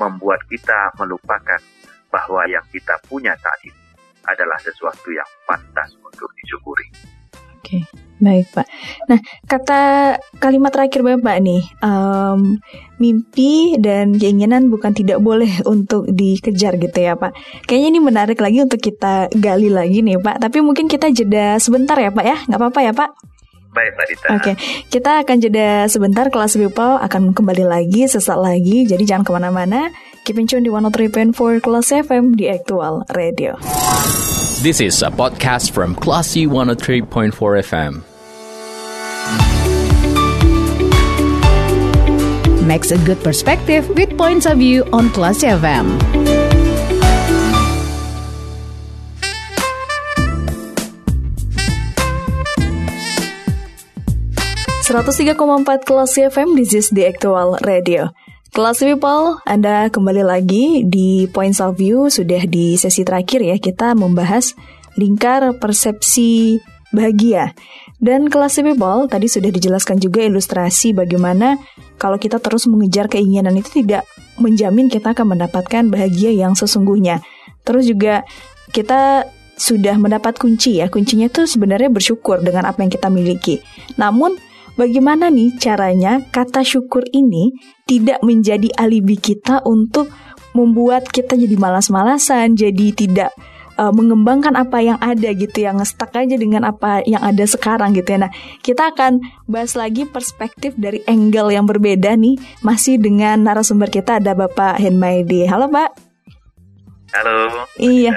[0.00, 1.60] membuat kita melupakan
[2.08, 3.82] bahwa yang kita punya saat ini
[4.26, 6.88] adalah sesuatu yang pantas untuk disyukuri.
[7.66, 7.82] Oke,
[8.22, 8.66] baik Pak.
[9.10, 9.80] Nah, kata
[10.38, 12.62] kalimat terakhir Bapak nih, em,
[13.02, 17.34] mimpi dan keinginan bukan tidak boleh untuk dikejar gitu ya Pak.
[17.66, 20.46] Kayaknya ini menarik lagi untuk kita gali lagi nih Pak.
[20.46, 23.35] Tapi mungkin kita jeda sebentar ya Pak ya, nggak apa-apa ya Pak?
[23.76, 24.28] Baik, Mbak Dita.
[24.40, 24.52] Oke,
[24.88, 26.32] kita akan jeda sebentar.
[26.32, 28.88] Kelas People akan kembali lagi sesaat lagi.
[28.88, 29.92] Jadi jangan ke mana-mana.
[30.24, 33.60] Keep in tune di 103.4 Kelas FM di Aktual Radio.
[34.64, 37.92] This is a podcast from Classy 103.4 FM.
[42.66, 45.94] Makes a good perspective with points of view on Classy FM.
[54.86, 58.14] Empat Kelas FM, this is the Actual Radio.
[58.54, 63.98] Kelas People, Anda kembali lagi di Points of View, sudah di sesi terakhir ya, kita
[63.98, 64.54] membahas
[64.94, 66.62] lingkar persepsi
[66.94, 67.50] bahagia.
[67.98, 71.58] Dan kelas People, tadi sudah dijelaskan juga ilustrasi bagaimana
[71.98, 74.06] kalau kita terus mengejar keinginan itu tidak
[74.38, 77.26] menjamin kita akan mendapatkan bahagia yang sesungguhnya.
[77.66, 78.22] Terus juga
[78.70, 79.26] kita
[79.58, 83.58] sudah mendapat kunci ya, kuncinya itu sebenarnya bersyukur dengan apa yang kita miliki.
[83.98, 84.45] Namun
[84.76, 87.56] Bagaimana nih caranya kata syukur ini
[87.88, 90.12] tidak menjadi alibi kita untuk
[90.52, 93.32] membuat kita jadi malas-malasan, jadi tidak
[93.80, 98.20] uh, mengembangkan apa yang ada gitu, yang stuck aja dengan apa yang ada sekarang gitu
[98.20, 98.28] ya.
[98.28, 104.20] Nah, kita akan bahas lagi perspektif dari angle yang berbeda nih, masih dengan narasumber kita
[104.20, 105.48] ada Bapak Henmaidi.
[105.48, 106.05] Halo Pak.
[107.14, 107.66] Halo.
[107.78, 108.10] Iya.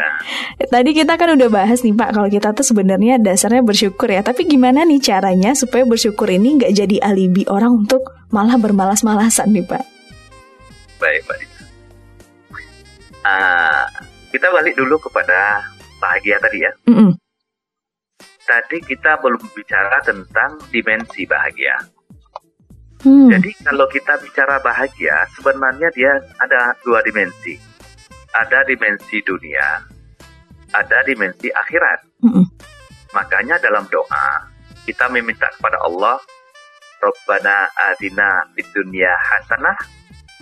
[0.58, 0.66] Ya.
[0.66, 4.26] Tadi kita kan udah bahas nih Pak, kalau kita tuh sebenarnya dasarnya bersyukur ya.
[4.26, 8.02] Tapi gimana nih caranya supaya bersyukur ini nggak jadi alibi orang untuk
[8.34, 9.84] malah bermalas-malasan nih Pak?
[10.98, 11.62] Baik, Mbak Dita.
[13.22, 13.86] Ah,
[14.34, 15.62] kita balik dulu kepada
[16.02, 16.72] bahagia tadi ya.
[16.90, 17.14] Mm-mm.
[18.50, 21.78] Tadi kita belum bicara tentang dimensi bahagia.
[23.00, 23.32] Hmm.
[23.32, 27.69] Jadi kalau kita bicara bahagia, sebenarnya dia ada dua dimensi.
[28.30, 29.82] Ada dimensi dunia,
[30.74, 32.22] ada dimensi akhirat.
[32.22, 32.46] Mm-mm.
[33.10, 34.46] Makanya dalam doa,
[34.86, 36.22] kita meminta kepada Allah
[37.00, 39.78] Rabbana adina fid dunya hasanah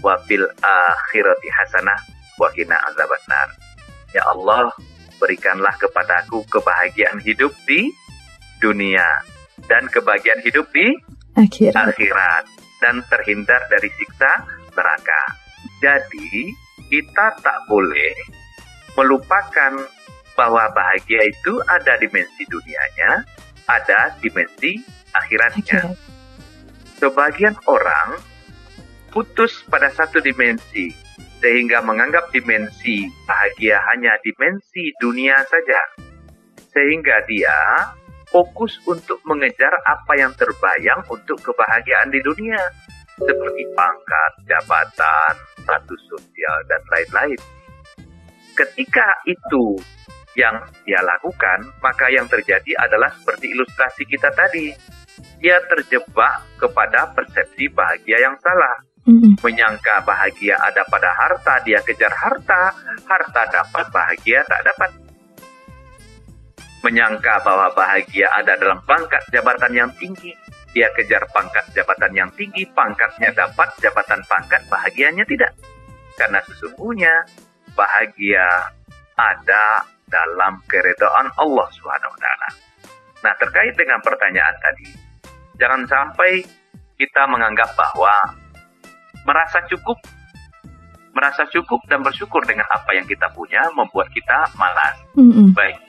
[0.03, 1.99] wa fil akhirati hasanah
[2.35, 3.49] wa qina azabannar.
[4.11, 4.67] Ya Allah,
[5.21, 7.87] berikanlah kepadaku kebahagiaan hidup di
[8.59, 9.05] dunia
[9.69, 10.91] dan kebahagiaan hidup di
[11.37, 11.93] Akhirat.
[11.93, 12.45] akhirat
[12.81, 15.21] dan terhindar dari siksa neraka.
[15.81, 16.53] Jadi,
[16.87, 18.15] kita tak boleh
[18.97, 19.73] melupakan
[20.33, 23.25] bahwa bahagia itu ada dimensi dunianya,
[23.69, 24.81] ada dimensi
[25.13, 25.81] akhiratnya.
[25.85, 26.05] Akhirat.
[26.97, 28.17] Sebagian orang
[29.13, 30.89] putus pada satu dimensi
[31.37, 35.81] sehingga menganggap dimensi bahagia hanya dimensi dunia saja.
[36.73, 37.57] Sehingga dia
[38.29, 42.61] fokus untuk mengejar apa yang terbayang untuk kebahagiaan di dunia.
[43.17, 47.39] Seperti pangkat, jabatan, status sosial, dan lain-lain.
[48.53, 49.77] Ketika itu
[50.37, 54.69] yang dia lakukan, maka yang terjadi adalah seperti ilustrasi kita tadi.
[55.41, 58.87] Dia terjebak kepada persepsi bahagia yang salah
[59.39, 62.75] menyangka bahagia ada pada harta, dia kejar harta,
[63.07, 64.91] harta dapat, bahagia tak dapat.
[66.83, 70.35] Menyangka bahwa bahagia ada dalam pangkat jabatan yang tinggi,
[70.77, 75.49] dia kejar pangkat jabatan yang tinggi, pangkatnya dapat, jabatan pangkat, bahagianya tidak.
[76.13, 77.25] Karena sesungguhnya
[77.73, 78.45] bahagia
[79.17, 82.49] ada dalam keredaan Allah Subhanahu wa taala.
[83.25, 84.85] Nah, terkait dengan pertanyaan tadi,
[85.57, 86.45] jangan sampai
[86.93, 88.13] kita menganggap bahwa
[89.25, 89.97] merasa cukup
[91.17, 94.93] merasa cukup dan bersyukur dengan apa yang kita punya membuat kita malas.
[95.17, 95.57] Mm-mm.
[95.57, 95.81] Baik.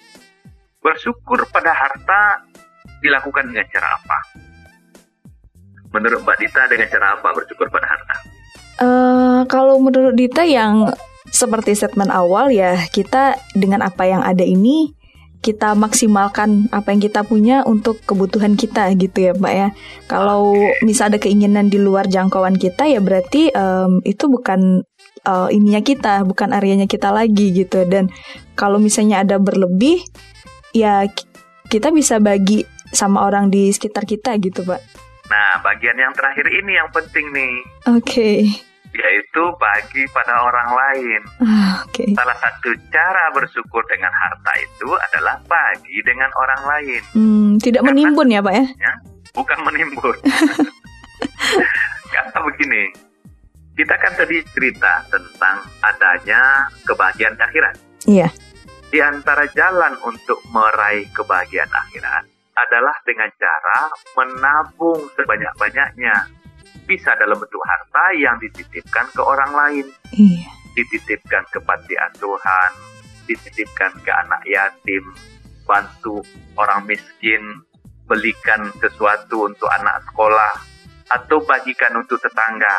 [0.80, 2.48] Bersyukur pada harta
[3.04, 4.47] dilakukan dengan cara apa?
[5.94, 8.14] Menurut Mbak Dita dengan cara apa bersyukur pada harta?
[8.78, 10.86] Eh, kalau menurut Dita yang
[11.28, 14.96] seperti statement awal ya kita dengan apa yang ada ini
[15.38, 19.68] kita maksimalkan apa yang kita punya untuk kebutuhan kita gitu ya Mbak ya.
[20.10, 24.82] Kalau misal ada keinginan di luar jangkauan kita ya berarti em, itu bukan
[25.26, 27.86] eh, ininya kita, bukan areanya kita lagi gitu.
[27.86, 28.10] Dan
[28.58, 30.02] kalau misalnya ada berlebih
[30.74, 31.26] ya ki-
[31.70, 35.07] kita bisa bagi sama orang di sekitar kita gitu Pak.
[35.28, 37.54] Nah, bagian yang terakhir ini yang penting nih,
[37.92, 38.48] Oke.
[38.88, 41.20] yaitu bagi pada orang lain.
[41.44, 42.08] Ah, Oke.
[42.16, 47.02] Salah satu cara bersyukur dengan harta itu adalah bagi dengan orang lain.
[47.12, 48.66] Hmm, tidak Karena- menimbun ya Pak ya?
[48.72, 48.92] ya,
[49.36, 50.16] bukan menimbun.
[52.12, 52.82] Karena begini,
[53.76, 56.40] kita kan tadi cerita tentang adanya
[56.88, 57.76] kebahagiaan akhirat.
[58.08, 58.32] Iya.
[58.88, 62.24] Di antara jalan untuk meraih kebahagiaan akhirat
[62.66, 63.80] adalah dengan cara
[64.18, 66.16] menabung sebanyak-banyaknya.
[66.88, 70.48] Bisa dalam bentuk harta yang dititipkan ke orang lain, Iya.
[70.72, 72.72] dititipkan ke panti asuhan,
[73.28, 75.04] dititipkan ke anak yatim,
[75.68, 76.24] bantu
[76.56, 77.44] orang miskin,
[78.08, 80.54] belikan sesuatu untuk anak sekolah,
[81.12, 82.76] atau bagikan untuk tetangga.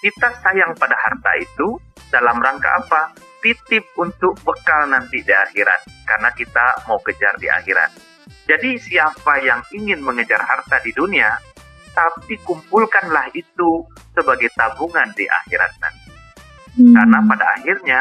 [0.00, 1.76] Kita sayang pada harta itu
[2.08, 3.02] dalam rangka apa?
[3.42, 8.09] Titip untuk bekal nanti di akhirat, karena kita mau kejar di akhirat.
[8.50, 11.38] Jadi siapa yang ingin mengejar harta di dunia,
[11.94, 16.10] tapi kumpulkanlah itu sebagai tabungan di akhirat nanti.
[16.74, 16.98] Hmm.
[16.98, 18.00] Karena pada akhirnya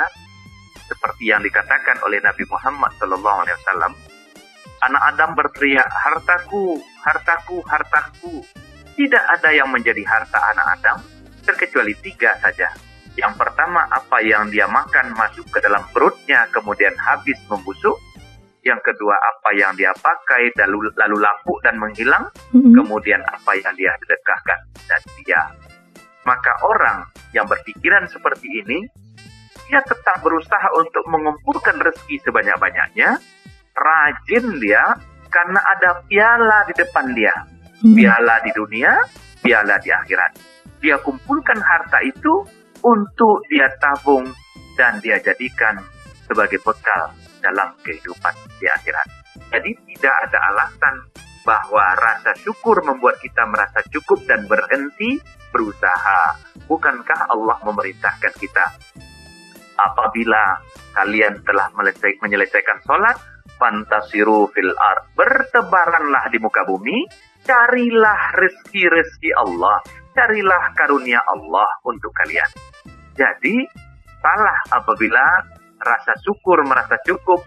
[0.90, 3.94] seperti yang dikatakan oleh Nabi Muhammad SAW,
[4.90, 8.42] anak Adam berteriak hartaku, hartaku, hartaku.
[8.98, 10.98] Tidak ada yang menjadi harta anak Adam
[11.46, 12.74] terkecuali tiga saja.
[13.14, 18.09] Yang pertama apa yang dia makan masuk ke dalam perutnya kemudian habis membusuk.
[18.70, 22.78] Yang kedua apa yang dia pakai lalu, lalu lapuk dan menghilang Mm-mm.
[22.78, 25.42] kemudian apa yang dia sedekahkan dan dia.
[26.22, 28.86] Maka orang yang berpikiran seperti ini,
[29.66, 33.18] dia tetap berusaha untuk mengumpulkan rezeki sebanyak-banyaknya,
[33.74, 34.86] rajin dia
[35.34, 37.34] karena ada piala di depan dia.
[37.82, 37.98] Mm-mm.
[37.98, 38.92] Piala di dunia,
[39.42, 40.32] piala di akhirat.
[40.78, 42.46] Dia kumpulkan harta itu
[42.86, 44.30] untuk dia tabung
[44.78, 45.82] dan dia jadikan
[46.30, 47.10] sebagai bekal
[47.42, 49.08] dalam kehidupan di akhirat.
[49.50, 50.96] Jadi tidak ada alasan
[51.42, 55.18] bahwa rasa syukur membuat kita merasa cukup dan berhenti
[55.50, 56.38] berusaha.
[56.70, 58.66] Bukankah Allah memerintahkan kita
[59.80, 60.60] apabila
[60.94, 61.72] kalian telah
[62.22, 63.18] menyelesaikan sholat,
[63.58, 65.16] fantasiru fil ard.
[65.16, 67.08] Bertebaranlah di muka bumi,
[67.48, 69.80] carilah rezeki-rezeki Allah,
[70.12, 72.52] carilah karunia Allah untuk kalian.
[73.16, 73.64] Jadi,
[74.20, 75.24] salah apabila
[75.80, 77.40] rasa syukur merasa cukup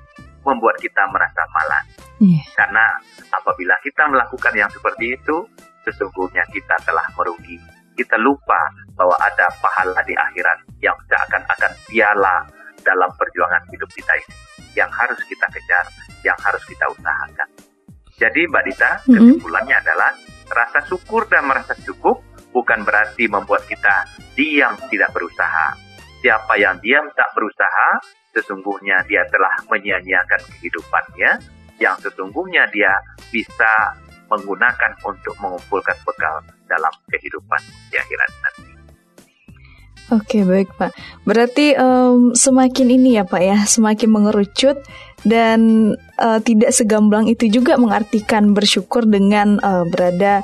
[0.42, 1.86] membuat kita merasa malas.
[2.18, 2.42] Iya.
[2.54, 2.86] Karena
[3.30, 5.36] apabila kita melakukan yang seperti itu,
[5.86, 7.58] sesungguhnya kita telah merugi.
[7.92, 12.46] Kita lupa bahwa ada pahala di akhirat yang seakan-akan piala
[12.82, 14.34] dalam perjuangan hidup kita ini.
[14.72, 15.84] Yang harus kita kejar,
[16.24, 17.48] yang harus kita usahakan.
[18.16, 19.14] Jadi Mbak Dita, Mm-mm.
[19.18, 20.10] kesimpulannya adalah
[20.52, 22.22] rasa syukur dan merasa cukup
[22.52, 24.06] bukan berarti membuat kita
[24.36, 25.74] diam tidak berusaha.
[26.22, 27.88] Siapa yang diam tak berusaha,
[28.32, 31.30] sesungguhnya dia telah menyia-nyiakan kehidupannya,
[31.80, 32.92] yang sesungguhnya dia
[33.28, 33.96] bisa
[34.32, 37.60] menggunakan untuk mengumpulkan bekal dalam kehidupan
[37.92, 38.72] di akhirat nanti.
[40.12, 40.92] Oke baik Pak.
[41.24, 44.84] Berarti um, semakin ini ya Pak ya, semakin mengerucut
[45.24, 50.42] dan uh, tidak segamblang itu juga mengartikan bersyukur dengan uh, berada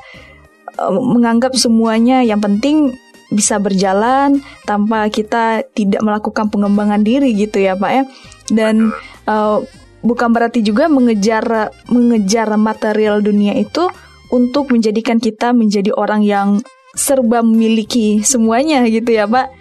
[0.79, 2.97] uh, menganggap semuanya yang penting
[3.29, 8.03] bisa berjalan tanpa kita tidak melakukan pengembangan diri gitu ya Pak ya.
[8.49, 8.93] Dan
[9.29, 9.61] uh,
[10.01, 13.89] bukan berarti juga mengejar mengejar material dunia itu
[14.33, 16.49] untuk menjadikan kita menjadi orang yang
[16.97, 19.55] serba memiliki semuanya gitu ya Pak.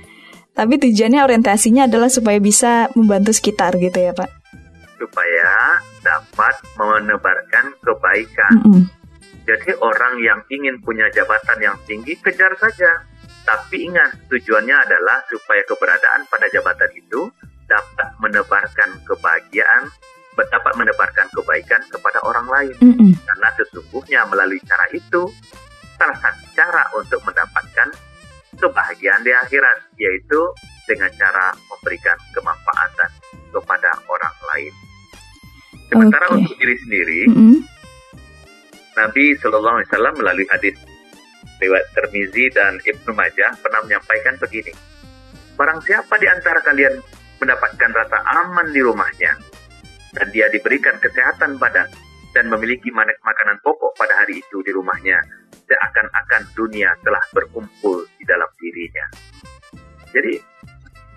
[0.57, 4.30] Tapi tujuannya orientasinya adalah supaya bisa membantu sekitar gitu ya Pak.
[4.97, 8.53] Supaya dapat menebarkan kebaikan.
[8.65, 8.84] Mm -mm.
[9.47, 13.05] Jadi orang yang ingin punya jabatan yang tinggi kejar saja.
[13.48, 17.32] Tapi ingat tujuannya adalah supaya keberadaan pada jabatan itu
[17.64, 19.88] dapat menebarkan kebahagiaan,
[20.36, 22.76] dapat menebarkan kebaikan kepada orang lain.
[22.84, 23.12] Mm -mm.
[23.24, 25.32] Karena sesungguhnya melalui cara itu
[25.95, 27.89] salah satu cara untuk mendapatkan
[28.60, 30.41] kebahagiaan di akhirat, yaitu
[30.84, 33.12] dengan cara memberikan kemanfaatan
[33.56, 34.74] kepada orang lain.
[35.88, 36.36] Sementara okay.
[36.43, 37.58] untuk diri sendiri, mm -hmm.
[38.98, 40.76] Nabi Shallallahu Alaihi Wasallam melalui hadis
[41.62, 44.74] riwayat Termizi dan Ibnu Majah pernah menyampaikan begini:
[45.58, 46.97] Barang siapa di antara kalian
[47.41, 49.34] mendapatkan rasa aman di rumahnya
[50.18, 51.89] dan dia diberikan kesehatan badan
[52.34, 55.18] dan memiliki makanan pokok pada hari itu di rumahnya,
[55.66, 59.05] seakan-akan dunia telah berkumpul di dalam dirinya.
[60.14, 60.38] Jadi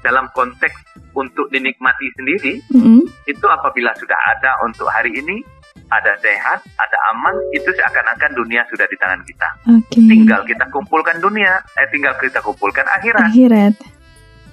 [0.00, 3.28] dalam konteks untuk dinikmati sendiri, mm-hmm.
[3.28, 5.44] itu apabila sudah ada untuk hari ini,
[5.90, 9.48] ada sehat, ada aman, itu seakan-akan dunia sudah di tangan kita.
[9.66, 10.06] Okay.
[10.06, 13.34] Tinggal kita kumpulkan dunia, eh tinggal kita kumpulkan akhirat.
[13.34, 13.74] Akhirat.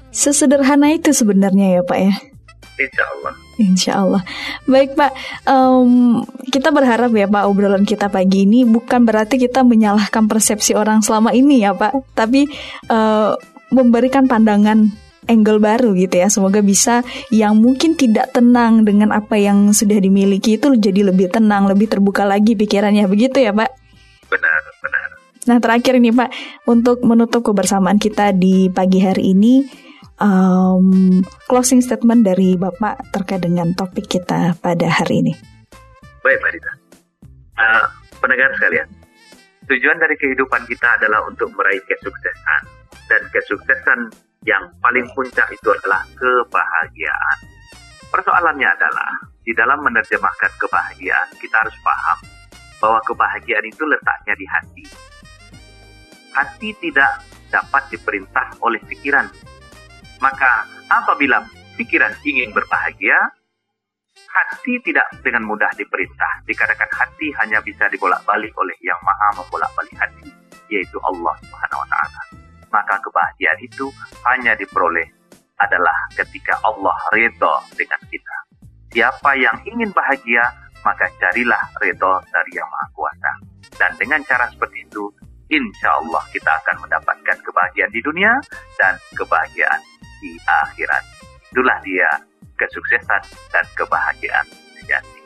[0.09, 2.13] Sesederhana itu sebenarnya ya Pak ya.
[2.77, 3.33] Insya Allah.
[3.57, 4.21] Insya Allah.
[4.69, 5.11] Baik Pak,
[5.49, 11.01] um, kita berharap ya Pak obrolan kita pagi ini bukan berarti kita menyalahkan persepsi orang
[11.01, 12.45] selama ini ya Pak, tapi
[12.89, 13.33] uh,
[13.73, 14.93] memberikan pandangan
[15.28, 16.28] angle baru gitu ya.
[16.32, 21.67] Semoga bisa yang mungkin tidak tenang dengan apa yang sudah dimiliki itu jadi lebih tenang,
[21.67, 23.69] lebih terbuka lagi pikirannya begitu ya Pak.
[24.28, 25.07] Benar, benar.
[25.47, 26.30] Nah terakhir ini Pak,
[26.67, 29.63] untuk menutup kebersamaan kita di pagi hari ini
[30.21, 35.34] um, closing statement dari Bapak terkait dengan topik kita pada hari ini.
[36.25, 36.71] Baik, Mbak Dita.
[37.57, 37.86] Uh,
[38.21, 38.88] pendengar sekalian,
[39.65, 42.61] tujuan dari kehidupan kita adalah untuk meraih kesuksesan.
[43.07, 43.99] Dan kesuksesan
[44.45, 47.38] yang paling puncak itu adalah kebahagiaan.
[48.07, 49.11] Persoalannya adalah,
[49.43, 52.17] di dalam menerjemahkan kebahagiaan, kita harus paham
[52.77, 54.85] bahwa kebahagiaan itu letaknya di hati.
[56.38, 59.25] Hati tidak dapat diperintah oleh pikiran,
[60.21, 61.41] maka apabila
[61.75, 63.17] pikiran ingin berbahagia,
[64.27, 66.45] hati tidak dengan mudah diperintah.
[66.45, 70.29] Dikatakan hati hanya bisa dibolak-balik oleh yang maha membolak-balik hati,
[70.69, 72.36] yaitu Allah Subhanahu wa taala.
[72.70, 73.88] Maka kebahagiaan itu
[74.28, 75.07] hanya diperoleh
[75.57, 78.36] adalah ketika Allah ridho dengan kita.
[78.93, 80.45] Siapa yang ingin bahagia,
[80.86, 83.32] maka carilah ridho dari yang maha kuasa.
[83.78, 85.03] Dan dengan cara seperti itu,
[85.49, 88.32] insya Allah kita akan mendapatkan kebahagiaan di dunia
[88.78, 89.82] dan kebahagiaan
[90.22, 91.03] di akhirat.
[91.53, 92.09] Itulah dia
[92.57, 93.22] kesuksesan
[93.53, 94.45] dan kebahagiaan
[94.82, 95.16] sejati.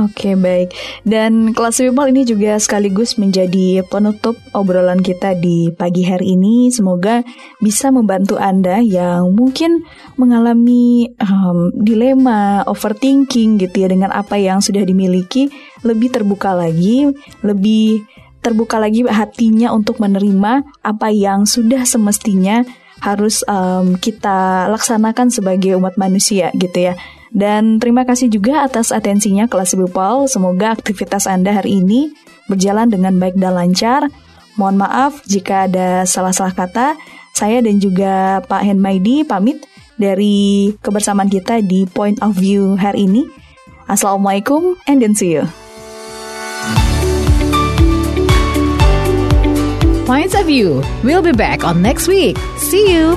[0.00, 0.72] Oke baik.
[1.04, 6.72] Dan kelas people ini juga sekaligus menjadi penutup obrolan kita di pagi hari ini.
[6.72, 7.20] Semoga
[7.60, 9.84] bisa membantu anda yang mungkin
[10.16, 15.52] mengalami um, dilema overthinking gitu ya dengan apa yang sudah dimiliki.
[15.84, 17.12] Lebih terbuka lagi
[17.44, 18.08] lebih
[18.40, 22.64] terbuka lagi hatinya untuk menerima apa yang sudah semestinya
[23.04, 26.94] harus um, kita laksanakan sebagai umat manusia gitu ya.
[27.32, 30.28] Dan terima kasih juga atas atensinya kelas Ibu Paul.
[30.28, 32.12] Semoga aktivitas Anda hari ini
[32.46, 34.12] berjalan dengan baik dan lancar.
[34.60, 36.94] Mohon maaf jika ada salah-salah kata.
[37.32, 39.64] Saya dan juga Pak Henmaidi pamit
[39.96, 43.24] dari kebersamaan kita di Point of View hari ini.
[43.88, 45.48] Assalamualaikum and then see you.
[50.04, 50.84] Points of View.
[51.00, 52.36] We'll be back on next week.
[52.60, 53.16] See you.